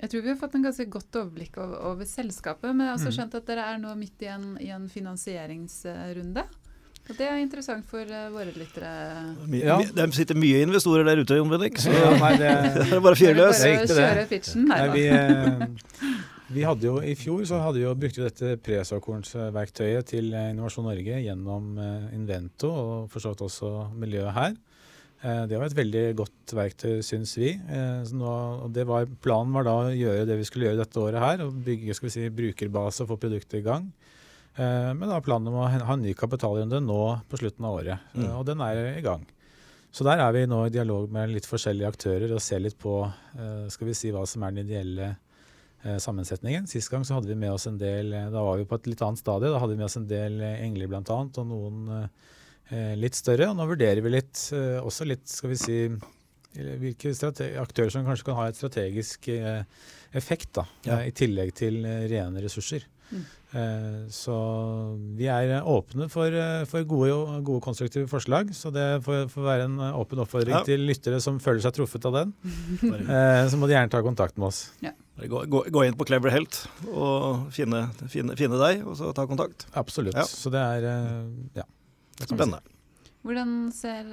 [0.00, 2.96] jeg tror vi har fått en ganske godt overblikk over, over selskapet, men jeg har
[2.96, 3.16] også Mm.
[3.18, 6.46] skjønt at dere er nå midt i en, i en finansieringsrunde.
[7.06, 8.88] Og det er interessant for uh, våre lyttere.
[9.60, 9.76] Ja.
[9.94, 11.78] det sitter mye investorer der ute, Jon Bendik.
[11.78, 13.60] Så Ja, nei, det, det er bare å fyre løs.
[13.62, 15.20] Kjøre pitchen Nei, her, vi, da.
[15.22, 16.24] eh,
[16.56, 20.86] vi hadde jo I fjor så hadde vi jo brukt dette presåkornsverktøyet til eh, Innovasjon
[20.90, 21.76] Norge gjennom
[22.16, 23.70] Invento og for så vidt også
[24.02, 24.56] miljøet her.
[25.22, 27.54] Eh, Det var et veldig godt verktøy, syns vi.
[28.18, 28.34] Nå,
[28.66, 31.46] og det var, planen var da å gjøre det vi skulle gjøre dette året her,
[31.46, 33.86] og bygge skal vi si, brukerbase og få produktet i gang.
[34.56, 37.98] Eh, Men da planen om å ha en ny kapitalrunde nå på slutten av året,
[38.14, 38.38] eh, Mm.
[38.38, 39.26] og den er i gang.
[39.92, 43.04] Så der er vi nå i dialog med litt forskjellige aktører og ser litt på
[43.38, 45.16] eh, skal vi si, hva som er den ideelle
[45.84, 46.66] sammensetningen.
[46.66, 49.02] Sist gang så hadde vi med oss en del Da var vi på et litt
[49.02, 49.52] annet stadie.
[49.52, 52.10] Da hadde vi med oss en del engler annet, og noen
[52.72, 53.50] eh, litt større.
[53.50, 54.32] Og nå vurderer vi litt,
[54.82, 55.76] også litt, skal vi si
[56.56, 57.12] hvilke
[57.60, 59.28] aktører som kanskje kan ha et strategisk
[60.12, 60.98] effekt, da, Ja.
[61.04, 62.82] i tillegg til rene ressurser.
[63.12, 63.24] Mm.
[63.56, 64.34] Eh, Så
[65.16, 68.50] vi er åpne for, eh, for gode, gode konstruktive forslag.
[68.54, 70.62] Så det får, får være en eh, åpen oppfordring Ja.
[70.66, 72.34] til lyttere som føler seg truffet av den.
[73.06, 74.70] Eh, Så må de gjerne ta kontakt med oss.
[74.82, 74.92] Ja.
[75.16, 79.26] gå, gå, gå inn på Clever Helt og finne, finne, finne deg, og så ta
[79.26, 79.66] kontakt.
[79.74, 80.14] Absolutt.
[80.18, 80.26] Ja.
[80.28, 80.88] Så det er
[81.56, 81.64] ja.
[82.18, 82.28] det.
[82.28, 82.60] Spennende.
[83.26, 84.04] Hvordan ser,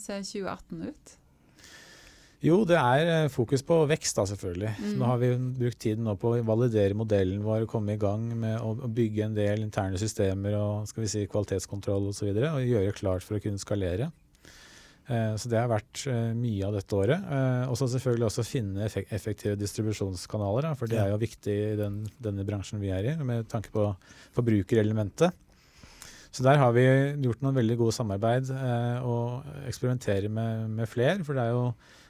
[0.00, 1.16] ser 2018 ut?
[2.44, 4.74] Jo, det er eh, fokus på vekst, da, selvfølgelig.
[4.76, 4.96] Mm.
[5.00, 5.30] nå har vi
[5.62, 9.64] brukt tiden på å validere modellen vår, komme i gang med å, bygge en del
[9.64, 12.12] interne systemer og skal vi si, kvalitetskontroll osv.
[12.12, 14.10] Og, så videre, og gjøre klart for å kunne skalere.
[15.08, 17.24] Eh, Så det har vært eh, mye av dette året.
[17.70, 22.44] Og så selvfølgelig også finne effektive distribusjonskanaler, for det er jo viktig i den, denne
[22.44, 23.88] bransjen vi er i, med tanke på
[24.36, 25.32] forbrukerelementet.
[26.34, 26.84] Så der har vi
[27.24, 28.48] gjort noen veldig gode samarbeid
[29.06, 31.22] og eksperimenterer med, med flere.
[31.22, 31.68] For det er jo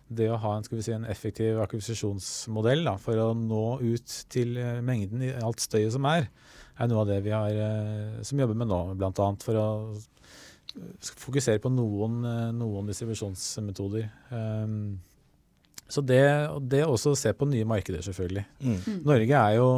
[0.08, 4.16] det å ha en, skal vi si, en effektiv akquisisjonsmodell da, for å nå ut
[4.32, 6.28] til eh, mengden i alt støyet som er,
[6.74, 9.30] er noe av det vi har, eh, som jobber med nå, bl.a.
[9.44, 9.68] for å
[11.24, 14.08] fokusere på noen, eh, noen distribusjonsmetoder.
[14.34, 14.98] Um,
[15.88, 16.24] så det,
[16.72, 18.44] det også å se på nye markeder, selvfølgelig.
[18.64, 18.76] Mm.
[18.76, 19.00] Mm.
[19.06, 19.68] Norge er jo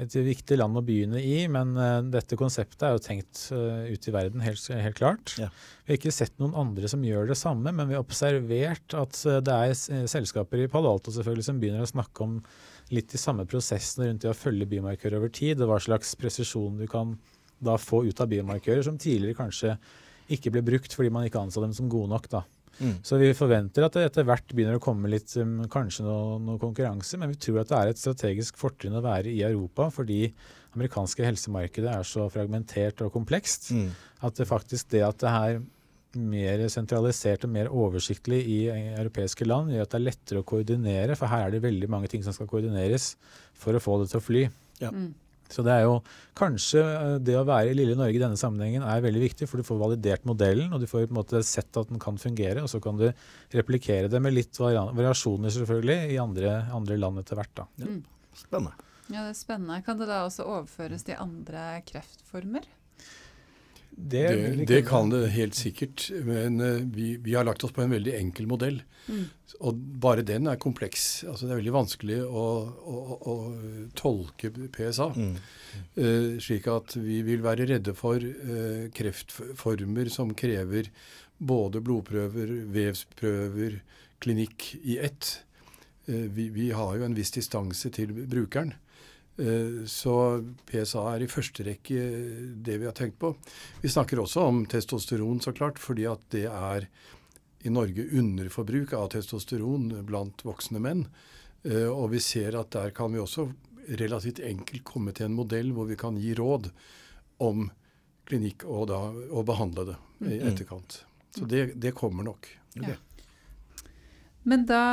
[0.00, 4.08] et viktig land å begynne i, men uh, dette konseptet er jo tenkt uh, ut
[4.08, 5.34] i verden, helt, helt klart.
[5.40, 5.50] Ja.
[5.84, 9.20] Vi har ikke sett noen andre som gjør det samme, men vi har observert at
[9.28, 12.38] uh, det er selskaper i Palo Alto selvfølgelig som begynner å snakke om
[12.94, 16.80] litt de samme prosessene rundt det å følge biomarkører over tid, og hva slags presisjon
[16.80, 17.18] du kan
[17.60, 19.76] da få ut av biomarkører som tidligere kanskje
[20.32, 22.30] ikke ble brukt fordi man ikke anså dem som gode nok.
[22.32, 22.44] da.
[22.80, 22.94] Mm.
[23.04, 26.60] Så vi forventer at det etter hvert begynner å komme litt um, kanskje noe, noe
[26.60, 30.22] konkurranse, men vi tror at det er et strategisk fortrinn å være i Europa fordi
[30.74, 33.90] amerikanske helsemarkedet er så fragmentert og komplekst Mm.
[34.26, 35.60] at det faktisk det at det er
[36.16, 41.16] mer sentralisert og mer oversiktlig i europeiske land, gjør at det er lettere å koordinere,
[41.18, 43.12] for her er det veldig mange ting som skal koordineres
[43.54, 44.42] for å få det til å fly.
[44.80, 44.90] Ja.
[44.90, 45.12] Mm.
[45.54, 45.96] Så det er jo
[46.38, 49.60] kanskje eh, det å være i lille Norge i denne sammenhengen er veldig viktig, for
[49.60, 52.64] du får validert modellen, og du får på en måte sett at den kan fungere,
[52.64, 53.08] og så kan du
[53.56, 57.54] replikere det med litt variasjoner selvfølgelig i andre, andre land etter hvert.
[57.62, 57.68] da.
[57.82, 57.98] Ja.
[58.40, 58.88] Spennende.
[59.10, 59.80] Ja, det er spennende.
[59.82, 62.68] Kan det da også overføres til andre kreftformer?
[64.00, 67.82] Det, det, det, kan det helt sikkert, men uh, vi, vi, har lagt oss på
[67.84, 68.80] en veldig enkel modell.
[69.06, 69.26] Mm.
[69.66, 71.24] Og bare den er kompleks.
[71.28, 72.46] Altså Det er veldig vanskelig å,
[72.94, 73.34] å, å
[73.98, 75.10] tolke PSA.
[75.14, 75.34] Mm.
[75.98, 80.90] Uh, slik at vi vil være redde for uh, kreftformer som krever
[81.40, 83.80] både blodprøver, vevsprøver,
[84.20, 85.38] klinikk i ett.
[86.10, 88.74] Vi, vi, har jo en viss distanse til brukeren.
[89.40, 90.14] Eh, så
[90.68, 92.04] PSA er i første rekke
[92.60, 93.32] det vi har tenkt på.
[93.80, 96.88] Vi snakker også om testosteron, så klart, fordi at det er
[97.60, 101.06] i Norge underforbruk av testosteron blant voksne menn.
[101.64, 103.48] Eh, og vi ser at der kan vi også
[104.00, 106.70] relativt enkelt komme til en modell hvor vi kan gi råd
[107.42, 107.68] om
[108.28, 109.00] klinikk og, da,
[109.32, 109.98] og behandle det
[110.30, 111.02] i etterkant.
[111.34, 112.46] Så det, det kommer nok.
[112.76, 112.94] Okay.
[114.48, 114.84] Men da,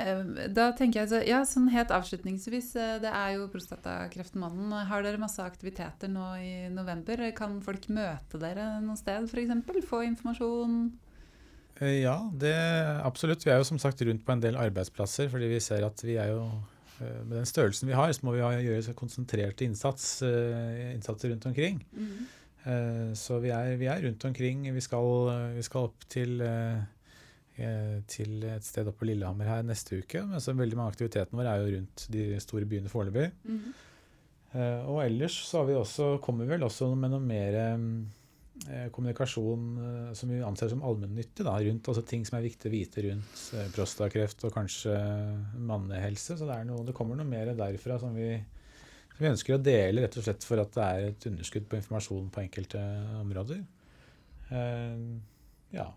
[0.00, 4.72] eh, da, tenker jeg så, ja, sånn helt avslutningsvis, eh, det er jo Prostatakreftmannen.
[4.88, 7.20] Har dere masse aktiviteter nå i november?
[7.36, 9.84] Kan folk møte dere noe sted f.eks.?
[9.90, 10.80] Få informasjon?
[11.76, 12.56] Eh, ja, det
[13.04, 13.44] absolutt.
[13.44, 16.16] Vi er jo som sagt rundt på en del arbeidsplasser, fordi vi ser at vi
[16.20, 16.44] er jo
[17.00, 21.78] med den størrelsen vi har, så må vi gjøre så konsentrerte innsats, innsatser rundt omkring.
[21.96, 23.14] Mm.
[23.16, 24.66] Så vi er, vi er, rundt omkring.
[24.68, 26.44] Vi skal, vi skal opp til
[28.10, 30.22] til et sted oppe på Lillehammer her neste uke.
[30.28, 33.30] Men så veldig mange av aktivitetene våre er jo rundt de store byene foreløpig.
[33.44, 33.74] Mm -hmm.
[34.54, 38.88] uh, og ellers så har vi også, kommer vi vel også med noe mer uh,
[38.92, 41.44] kommunikasjon uh, som vi anser som allmennyttig.
[41.44, 44.96] Rundt altså ting som er viktig å vite rundt prostakreft og kanskje
[45.56, 46.38] mannehelse.
[46.38, 48.42] Så det, er noe, det kommer noe mer derfra som vi,
[49.16, 51.76] som vi ønsker å dele, rett og slett for at det er et underskudd på
[51.76, 52.78] informasjon på enkelte
[53.20, 53.64] områder.
[55.72, 55.92] ja.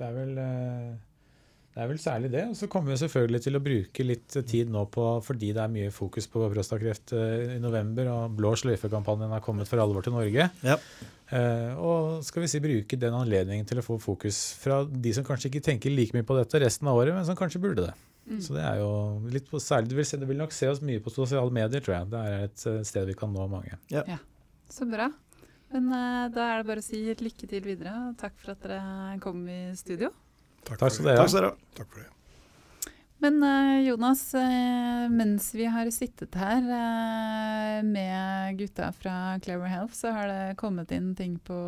[0.00, 0.92] Det er vel, eh,
[1.74, 2.44] det er vel særlig det.
[2.48, 5.72] Og så kommer vi selvfølgelig til å bruke litt tid nå på, fordi det er
[5.72, 10.16] mye fokus på prostakreft eh, i november, og Blå sløyfe-kampanjen har kommet for alvor til
[10.16, 10.48] Norge.
[10.64, 10.78] Ja.
[11.30, 15.22] Uh, og skal vi si bruke den anledningen til å få fokus fra de som
[15.22, 17.92] kanskje ikke tenker like mye på dette resten av året, men som kanskje burde det.
[18.26, 18.40] Mm.
[18.42, 18.90] Så det er jo
[19.30, 21.84] litt på særlig, du vil, se, du vil nok se oss mye på sosiale medier,
[21.84, 22.10] tror jeg.
[22.10, 23.78] Det er et sted vi kan nå mange.
[23.94, 24.18] Ja, ja.
[24.70, 25.06] Så bra.
[25.70, 27.92] Men uh, da er det bare å si lykke til videre.
[28.08, 30.10] og Takk for at dere kom i studio.
[30.64, 31.52] Takk, Takk skal dere ha.
[31.78, 32.10] Takk for det.
[33.20, 36.64] Men uh, Jonas, uh, mens vi har sittet her
[37.86, 41.58] med gutta fra Clever Health, så har det kommet inn ting på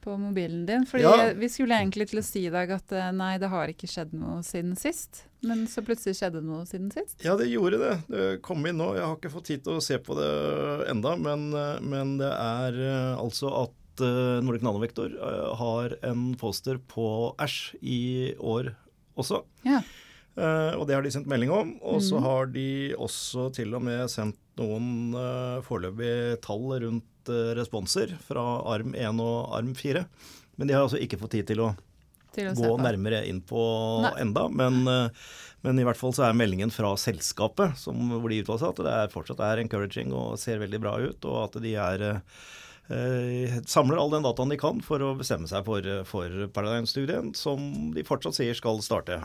[0.00, 0.86] på mobilen din.
[0.88, 1.32] Fordi ja.
[1.36, 4.14] Vi skulle egentlig til å si i dag at eh, nei, det har ikke skjedd
[4.16, 5.24] noe siden sist.
[5.46, 7.18] Men så plutselig skjedde noe siden sist?
[7.24, 7.94] Ja, det gjorde det.
[8.12, 8.92] Det kom inn nå.
[8.98, 10.30] Jeg har ikke fått tid til å se på det
[10.92, 15.12] enda, men, eh, men det er eh, altså at Nordic Nanovektor
[15.60, 17.98] har en poster på Æsj i
[18.38, 18.70] år
[19.20, 19.42] også.
[19.66, 19.82] Ja.
[20.40, 21.74] Og det har de sendt melding om.
[21.84, 22.24] Og så mm.
[22.24, 28.42] har de også til og med sendt noen uh, foreløpige tall rundt Eh, responser fra
[28.72, 30.04] arm 1 og arm 4.
[30.56, 31.70] Men de har altså ikke fått tid til å,
[32.34, 33.62] til å gå nærmere inn på
[34.04, 34.14] Nei.
[34.24, 34.46] enda.
[34.48, 35.26] Men, eh,
[35.66, 38.86] men, i hvert fall så er meldingen fra selskapet som, hvor de uttaler seg, at
[38.86, 41.28] det er, fortsatt er encouraging og ser veldig bra ut.
[41.28, 45.66] Og at de er eh, samler all den dataen de kan for å bestemme seg
[45.68, 49.22] for, for Paradigm-studien, som de fortsatt sier skal starte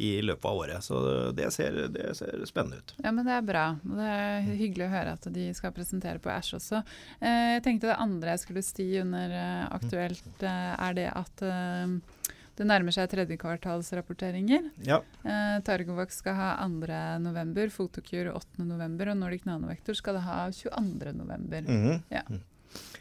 [0.00, 0.84] i løpet av året.
[0.84, 0.98] Så
[1.36, 2.94] det ser, det ser, spennende ut.
[3.04, 3.64] Ja, men Det er bra.
[3.84, 6.82] Det er hyggelig å høre at de skal presentere på Æsj også.
[7.20, 11.44] Eh, jeg tenkte Det andre jeg skulle si under eh, aktuelt, eh, er det at
[12.60, 14.66] det nærmer seg tredjekvartalsrapporteringer.
[14.84, 14.98] Ja.
[15.24, 21.68] Eh, Targovac skal ha 2.11., Fotokur 8.11., og Nordic Nanovektor skal det ha 22.11.
[21.68, 22.02] Mm -hmm.
[22.12, 22.22] ja.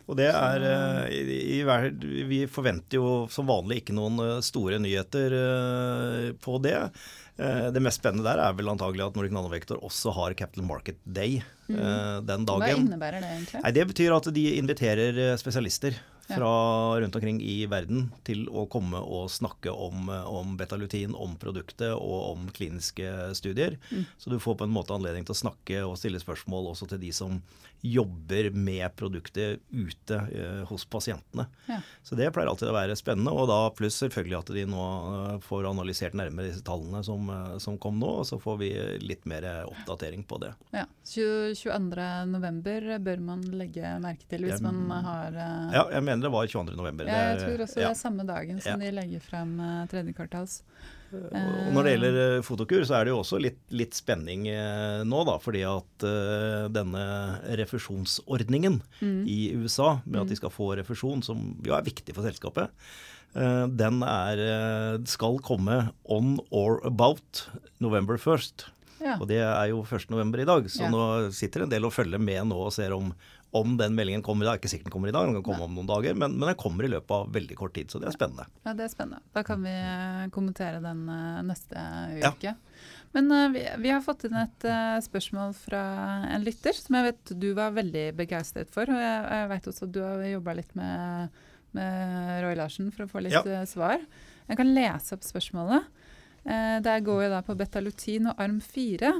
[0.09, 4.81] Og det er eh, i, i, Vi forventer jo som vanlig ikke noen eh, store
[4.81, 6.77] nyheter eh, på det.
[7.39, 11.37] Det mest spennende der er vel antagelig at Nordic Nanovektor også har Capital Market Day
[11.69, 12.25] mm.
[12.27, 12.65] den dagen.
[12.65, 13.61] Hva innebærer det egentlig?
[13.63, 15.95] Nei, det betyr at de inviterer spesialister
[16.27, 16.49] fra
[16.99, 22.33] rundt omkring i verden til å komme og snakke om, om betalutin, om produktet og
[22.33, 23.79] om kliniske studier.
[23.87, 24.03] Mm.
[24.19, 26.99] Så du får på en måte anledning til å snakke og stille spørsmål også til
[27.07, 27.39] de som
[27.81, 31.45] jobber med produktet ute eh, hos pasientene.
[31.65, 31.79] Ja.
[32.03, 33.31] Så det pleier alltid å være spennende.
[33.31, 37.55] Og da pluss selvfølgelig at de nå eh, får analysert nærmere disse tallene som, eh,
[37.63, 38.69] som, kom nå, og så får vi
[39.03, 40.51] litt mer oppdatering på det.
[40.75, 46.27] Ja, 22.11 bør man legge merke til hvis jeg, man har uh, Ja, jeg mener
[46.27, 47.07] det var 22.11.
[47.07, 50.61] Ja, jeg tror også det er samme dagen som de legger frem uh, tredje kvartals.
[51.09, 55.01] Og når det gjelder eh, fotokur, så er det jo også litt, litt spenning eh,
[55.07, 55.37] nå, da.
[55.41, 57.03] Fordi at uh, denne
[57.59, 59.21] refusjonsordningen mm.
[59.29, 62.73] i USA, med at de skal få refusjon, som jo er viktig for selskapet,
[63.29, 64.39] den er,
[65.05, 65.75] skal komme
[66.09, 67.43] on or about
[67.77, 68.63] November 1st.
[68.99, 69.19] Ja.
[69.19, 70.33] Og det er jo 1.11.
[70.41, 70.89] i dag, så ja.
[70.89, 71.03] nå
[71.35, 73.13] sitter en del og følger med nå og ser om
[73.51, 74.59] om den meldingen kommer i dag.
[74.59, 76.57] Ikke sikkert den kommer i dag, den kan komme om noen dager, men, men, den
[76.59, 77.89] kommer i løpet av veldig kort tid.
[77.89, 78.45] Så det er spennende.
[78.65, 79.21] Ja, det er spennende.
[79.33, 81.85] Da kan vi eh, kommentere den uh, neste
[82.19, 82.51] uke.
[82.51, 82.53] Ja.
[83.17, 85.83] Men uh, vi, vi, har fått inn et uh, spørsmål fra
[86.29, 88.89] en lytter som jeg vet du var veldig begeistret for.
[88.89, 91.41] Og jeg, jeg vet også at du har jobba litt med,
[91.77, 93.63] med, Roy Larsen for å få litt ja.
[93.69, 93.97] svar.
[94.49, 95.89] Jeg kan lese opp spørsmålet.
[96.49, 99.11] Der går jo da på betalutin og arm 4.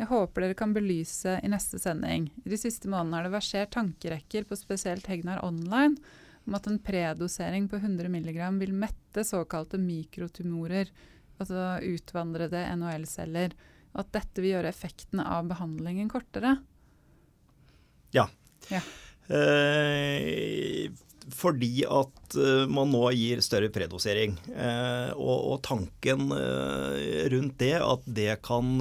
[0.00, 2.30] Jeg håper dere kan belyse i neste sending.
[2.40, 5.98] I de siste månedene har det versert tankerekker på spesielt Hegnar Online
[6.48, 10.88] om at en predosering på 100 mg vil mette såkalte mikrotumorer,
[11.36, 13.52] altså utvandrede NHL-celler,
[13.92, 16.56] og at dette vil gjøre effekten av behandlingen kortere.
[18.16, 18.24] Ja.
[18.72, 18.80] ja.
[19.28, 20.88] Eh,
[21.34, 24.36] fordi at uh, man nå gir større predosering.
[24.54, 26.96] Uh, og, og, tanken uh,
[27.32, 28.80] rundt det, at det kan,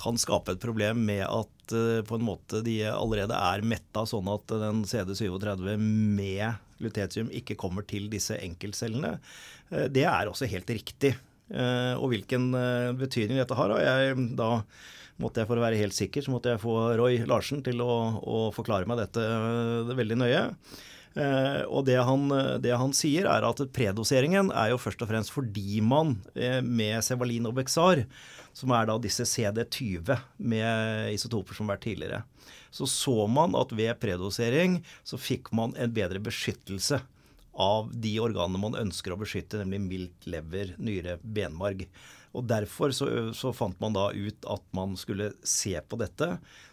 [0.00, 4.50] kan, skape et problem med at på en måte de allerede er metta, sånn at
[4.60, 9.14] den CD37 med lutetium ikke kommer til disse enkeltcellene,
[9.94, 11.14] det er også helt riktig.
[11.54, 12.50] og hvilken
[12.98, 14.50] betydning dette har, har jeg da
[15.22, 17.92] måtte jeg for å være helt sikker, så måtte jeg få Roy Larsen til å,
[18.20, 19.24] å forklare meg dette
[19.96, 20.42] veldig nøye.
[21.12, 22.28] Eh, og det han,
[22.64, 27.02] det han, sier, er at predoseringen er jo først og fremst fordi man eh, med
[27.04, 28.04] Cevalin og Bexar,
[28.56, 30.12] som er da disse CD20
[30.44, 32.22] med isotoper som har vært tidligere,
[32.72, 37.00] så så man at ved predosering så fikk man en bedre beskyttelse
[37.52, 41.84] av de organene man ønsker å beskytte, nemlig mildt, lever, nyre, benmarg.
[42.32, 46.30] Og Derfor så, så, fant man da ut at man skulle se på dette,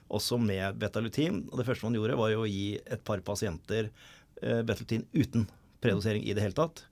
[0.10, 1.43] også med betalutin.
[1.52, 3.91] Og Det første man gjorde, var jo å gi et par pasienter
[4.43, 5.47] uh, Battleteen uten
[5.84, 6.86] predosering i det hele tatt.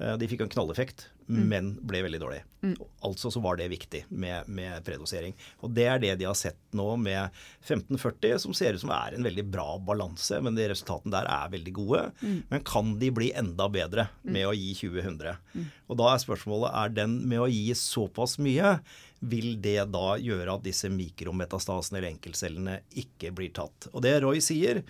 [0.00, 1.42] Uh, de fikk en knalleffekt, mm.
[1.50, 2.40] men ble veldig dårlig.
[2.64, 2.74] Mm.
[3.06, 5.36] Altså så var det viktig med, med, predosering.
[5.62, 7.30] Og det er det de har sett nå med
[7.62, 10.40] 1540, som ser ut som er en veldig bra balanse.
[10.42, 12.04] Men de resultatene der er veldig gode.
[12.24, 12.36] Mm.
[12.50, 14.34] Men kan de bli enda bedre mm.
[14.36, 15.40] med å gi 20-100?
[15.54, 15.72] Mm.
[15.88, 18.78] Og da er spørsmålet er den med å gi såpass mye
[19.24, 23.88] vil det da gjøre at disse mikrometastasene eller enkeltcellene ikke blir tatt.
[23.92, 24.82] Og det Roy sier,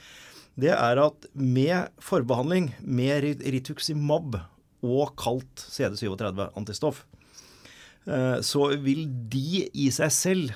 [0.61, 4.37] det er at med forbehandling med rituximab
[4.85, 7.03] og kaldt CD37-antistoff,
[8.07, 10.55] eh, så vil de i seg selv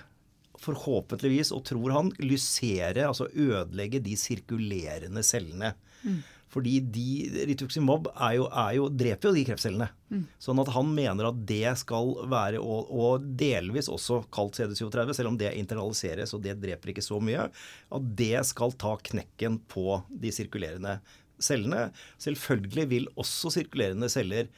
[0.58, 5.72] forhåpentligvis, og tror han, lysere, altså ødelegge de sirkulerende cellene.
[6.02, 6.18] Mm.
[6.48, 7.06] Fordi de,
[7.50, 9.88] rituximab er jo, er jo, dreper jo de kreftcellene.
[10.08, 10.22] Mm.
[10.40, 15.32] Sånn at han mener at det skal være, og, og delvis også kalt CD37, selv
[15.32, 20.00] om det internaliseres og det dreper ikke så mye, at det skal ta knekken på
[20.08, 20.98] de sirkulerende
[21.42, 21.90] cellene.
[22.22, 24.48] Selvfølgelig vil også sirkulerende celler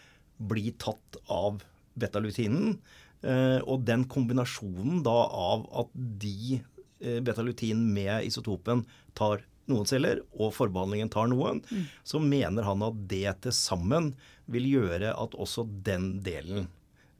[0.41, 1.61] bli tatt av
[2.01, 2.79] betalutinen.
[3.21, 5.91] Eh, og den kombinasjonen da av at
[6.23, 6.61] de
[7.03, 8.87] eh, betalutin med isotopen
[9.19, 11.87] tar noen celler, og forbehandlingen tar noen, mm.
[12.07, 14.13] så mener han at det til sammen
[14.51, 16.67] vil gjøre at også den delen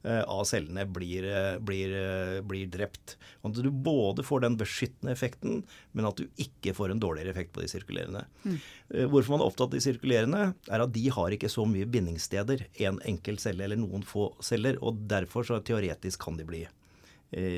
[0.03, 3.15] eh, av cellene blir, eh, blir, eh, blir, drept.
[3.47, 5.61] At du både får den beskyttende effekten,
[5.91, 8.25] men at du ikke får en dårligere effekt på de sirkulerende.
[8.43, 8.59] Mm.
[9.13, 12.67] Hvorfor man er opptatt av de sirkulerende, er at de har ikke så mye bindingssteder,
[12.87, 16.65] en enkelt celle eller noen få celler, og derfor så teoretisk kan de bli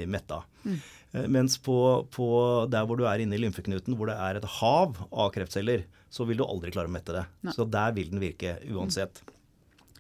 [0.08, 0.44] metta.
[0.64, 0.78] Mm.
[1.14, 2.28] Eh, mens på, på,
[2.70, 6.26] der hvor du er inne i lymfeknuten, hvor det er et hav av kreftceller, så
[6.30, 7.26] vil du aldri klare å mette det.
[7.46, 7.54] Nei.
[7.56, 9.22] Så der vil den virke uansett.
[9.22, 9.40] Mm.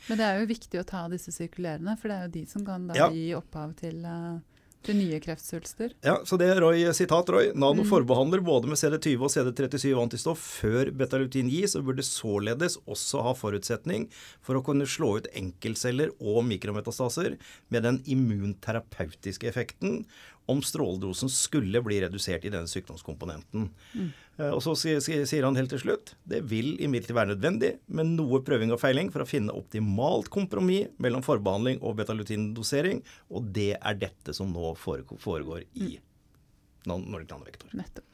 [0.09, 2.65] Men det er jo viktig å ta disse sirkulerende, for det er jo de som
[2.67, 3.07] kan da ja.
[3.13, 4.41] gi opphav til uh,
[4.86, 5.93] til nye kreftsvulster?
[6.06, 7.52] Ja, så det er Roy, sitat Roy.
[7.56, 7.89] Nano mm.
[7.89, 13.34] forbehandler både med CD20 og CD37 antistoff før betalutin gis, og burde således også ha
[13.38, 14.10] forutsetning
[14.43, 17.38] for å kunne slå ut enkeltceller og mikrometastaser
[17.74, 20.04] med den immunterapeutiske effekten
[20.45, 23.69] om stråledosen skulle bli redusert i denne sykdomskomponenten.
[23.93, 24.10] Mm.
[24.38, 28.41] Eh, og så sier han helt til slutt det vil imidlertid være nødvendig med noe
[28.45, 34.01] prøving og feiling for å finne optimalt kompromiss mellom forbehandling og betalutindosering, og det er
[34.01, 36.09] dette som nå foregår i mm.
[36.89, 37.72] Nordic Nanovektor.
[37.78, 38.09] Nettopp.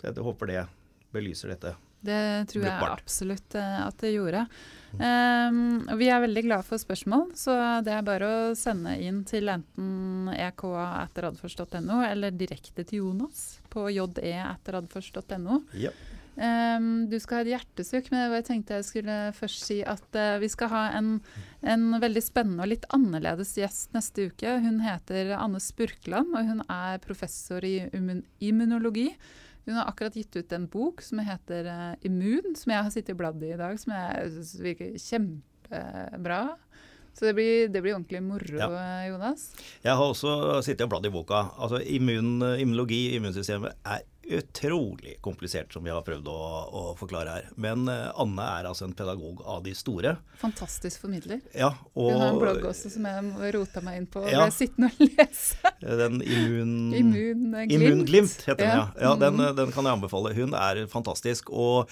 [0.00, 0.64] Jeg håper det
[1.12, 1.76] belyser dette.
[2.00, 4.46] Det tror jeg absolutt eh, at det gjorde.
[4.90, 7.54] Um, vi er veldig glad for spørsmål, så
[7.86, 15.60] det er bare å sende inn til enten eka.radforstått.no eller direkte til Jonas på je.radforstått.no.
[15.78, 15.92] Ja.
[16.40, 20.38] Um, du skal ha et hjertesukk, men jeg tenkte jeg skulle først si at uh,
[20.40, 21.18] vi skal ha en,
[21.60, 24.54] en, veldig spennende og litt annerledes gjest neste uke.
[24.64, 27.76] Hun heter Anne Spurkland, og hun er professor i
[28.40, 29.10] immunologi.
[29.70, 33.14] Hun har akkurat gitt ut en bok som heter uh, Immun, som jeg har sittet
[33.14, 36.40] og bladd i i dag, som jeg synes virker kjempebra.
[37.14, 38.66] Så det blir, det blir ordentlig moro, ja.
[39.06, 39.48] Jonas.
[39.82, 41.44] Jeg har også sittet og bladd i boka.
[41.58, 46.38] Altså immun, Immunologi, immunsystemet, er utrolig komplisert, som vi har prøvd å,
[46.70, 47.48] å forklare her.
[47.60, 50.14] Men uh, Anne er altså en pedagog av de store.
[50.40, 51.40] Fantastisk formidler.
[51.56, 54.54] Ja, og, Hun har en blogg også som jeg rota meg inn på ja, ble
[54.54, 55.74] sittende og lese.
[56.02, 56.74] den immun...
[57.00, 57.74] Immunglimt.
[57.74, 58.86] Immunglimt heter den, ja.
[59.08, 59.56] ja den, mm.
[59.58, 60.34] den, kan jeg anbefale.
[60.36, 61.50] Hun er fantastisk.
[61.50, 61.90] Og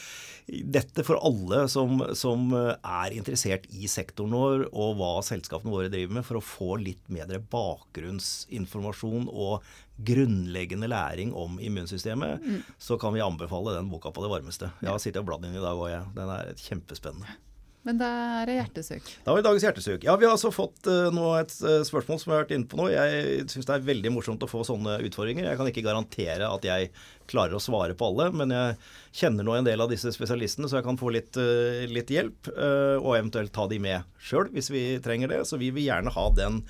[0.49, 6.21] dette for alle som, som er interessert i sektoren vår og hva selskapene våre driver
[6.21, 9.65] med, for å få litt bedre bakgrunnsinformasjon og
[9.99, 12.63] grunnleggende læring om immunsystemet, mm.
[12.79, 14.71] så kan vi anbefale den boka på det varmeste.
[14.83, 16.09] Jeg har sittet og bladd inn i dag òg, jeg.
[16.17, 17.39] Den er kjempespennende.
[17.87, 18.09] Men da
[18.43, 19.07] er det hjertesøk.
[19.25, 20.03] Da har vi dagens hjertesøk.
[20.05, 22.69] Ja, vi har altså fått uh, nå et uh, spørsmål som jeg har vært inne
[22.69, 22.89] på nå.
[22.93, 25.47] Jeg syns det er veldig morsomt å få sånne utfordringer.
[25.47, 26.91] Jeg kan ikke garantere at jeg
[27.31, 28.77] klarer å svare på alle, men jeg
[29.23, 32.51] kjenner nå en del av disse spesialistene, så jeg kan få litt, uh, litt hjelp,
[32.99, 35.43] og eventuelt ta de med sjøl hvis vi trenger det.
[35.49, 36.61] Så vi vil gjerne ha den,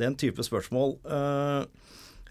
[0.00, 0.96] den type spørsmål.
[1.04, 1.66] Uh,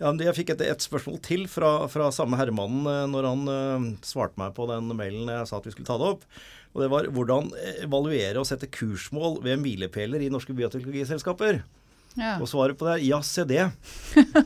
[0.01, 3.85] ja, jeg fikk et, et, spørsmål til fra, fra samme herremannen eh, når han uh,
[4.05, 6.25] svarte meg på den mailen jeg sa at vi skulle ta det opp.
[6.71, 7.51] Og det var hvordan
[7.83, 11.61] evaluere og sette kursmål ved milepæler i norske bioteknologiselskaper.
[12.19, 12.35] Ja.
[12.41, 13.63] Og svaret på det er ja, se det.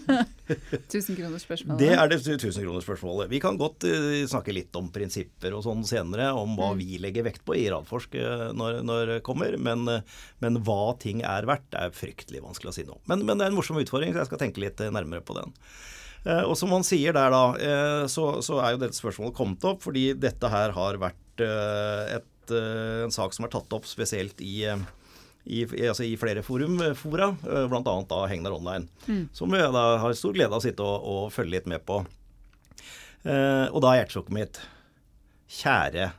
[0.92, 1.80] Tusenkronersspørsmålet.
[1.82, 3.30] Det er det tusenkronersspørsmålet.
[3.32, 6.84] Vi kan godt uh, snakke litt om prinsipper og sånn senere, om hva mm.
[6.84, 9.58] vi legger vekt på i Radforsk uh, når, når, det kommer.
[9.58, 13.40] Men, uh, men, hva ting er verdt, er fryktelig vanskelig å si noe men, men,
[13.40, 15.52] det er en morsom utfordring, så jeg skal tenke litt nærmere på den.
[16.26, 20.08] og som han sier der, da, så, så, er jo dette spørsmålet kommet opp fordi
[20.18, 24.64] dette her har vært et, en sak som er tatt opp spesielt i
[25.46, 27.96] i, altså i flere forum, eh, fora, eh, bl.a.
[28.10, 28.88] da Hegnar Online.
[29.06, 29.28] Mm.
[29.34, 32.00] Som jeg da har stor glede av å sitte og, og følge litt med på.
[33.26, 34.62] Eh, og da er hjertesukket mitt
[35.56, 36.10] Kjære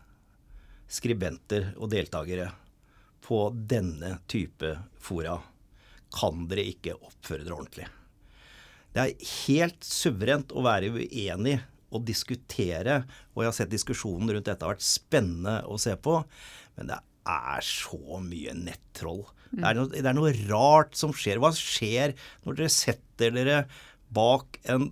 [0.86, 2.52] skribenter og deltakere
[3.26, 4.70] på denne type
[5.02, 5.34] fora,
[6.14, 7.88] kan dere ikke oppføre dere ordentlig.
[8.94, 11.58] Det er helt suverent å være uenig
[11.90, 13.00] og diskutere,
[13.34, 16.20] og jeg har sett diskusjonen rundt dette har vært spennende å se på,
[16.78, 17.00] men det
[17.32, 19.24] er så mye nettroll.
[19.50, 19.58] Mm.
[19.58, 21.40] Det, er noe, det, er noe, rart som skjer.
[21.42, 22.16] Hva skjer
[22.46, 23.60] når dere setter dere
[24.14, 24.90] bak en,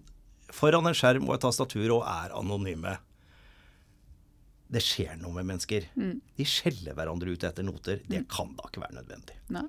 [0.55, 2.97] foran en skjerm og et tastatur og er anonyme?
[4.75, 5.87] Det skjer noe med mennesker.
[5.95, 6.19] Mm.
[6.39, 8.03] De skjeller hverandre ut etter noter.
[8.09, 8.29] Det mm.
[8.33, 9.41] kan da ikke være nødvendig.
[9.55, 9.67] Nei.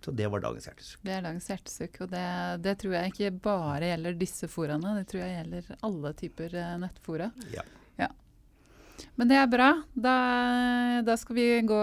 [0.00, 1.00] Så det var dagens hjertesukk.
[1.04, 2.24] Det er dagens hjertesukk, og det,
[2.64, 4.94] det, tror jeg ikke bare gjelder disse foraene.
[4.96, 7.26] Det tror jeg gjelder alle typer eh, nettfora.
[7.52, 7.64] Ja.
[8.00, 8.08] ja.
[9.20, 9.68] Men det er bra.
[9.94, 10.14] Da,
[11.06, 11.80] da, skal vi gå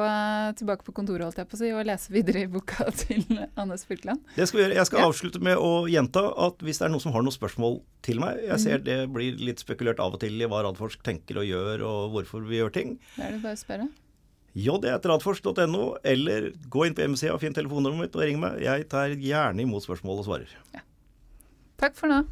[0.59, 3.24] tilbake på kontoret holdt jeg på å si, og lese videre i boka til
[3.59, 4.24] Anne Spurkland.
[4.36, 4.80] Det skal vi gjøre.
[4.80, 5.11] Jeg skal ja.
[5.11, 8.39] avslutte med å gjenta at hvis det er noen som har noen spørsmål til meg
[8.45, 8.86] Jeg ser mm.
[8.88, 12.45] det blir litt spekulert av og til i hva Radforsk tenker og gjør, og hvorfor
[12.47, 12.97] vi gjør ting.
[13.18, 13.88] Da er det bare å spørre.
[14.57, 18.59] j.radforsk.no, eller gå inn på hjemmesida og finn telefonnummeret mitt og ring meg.
[18.65, 20.59] Jeg tar gjerne imot spørsmål og svarer.
[20.74, 20.86] Ja.
[21.78, 22.24] Takk for nå.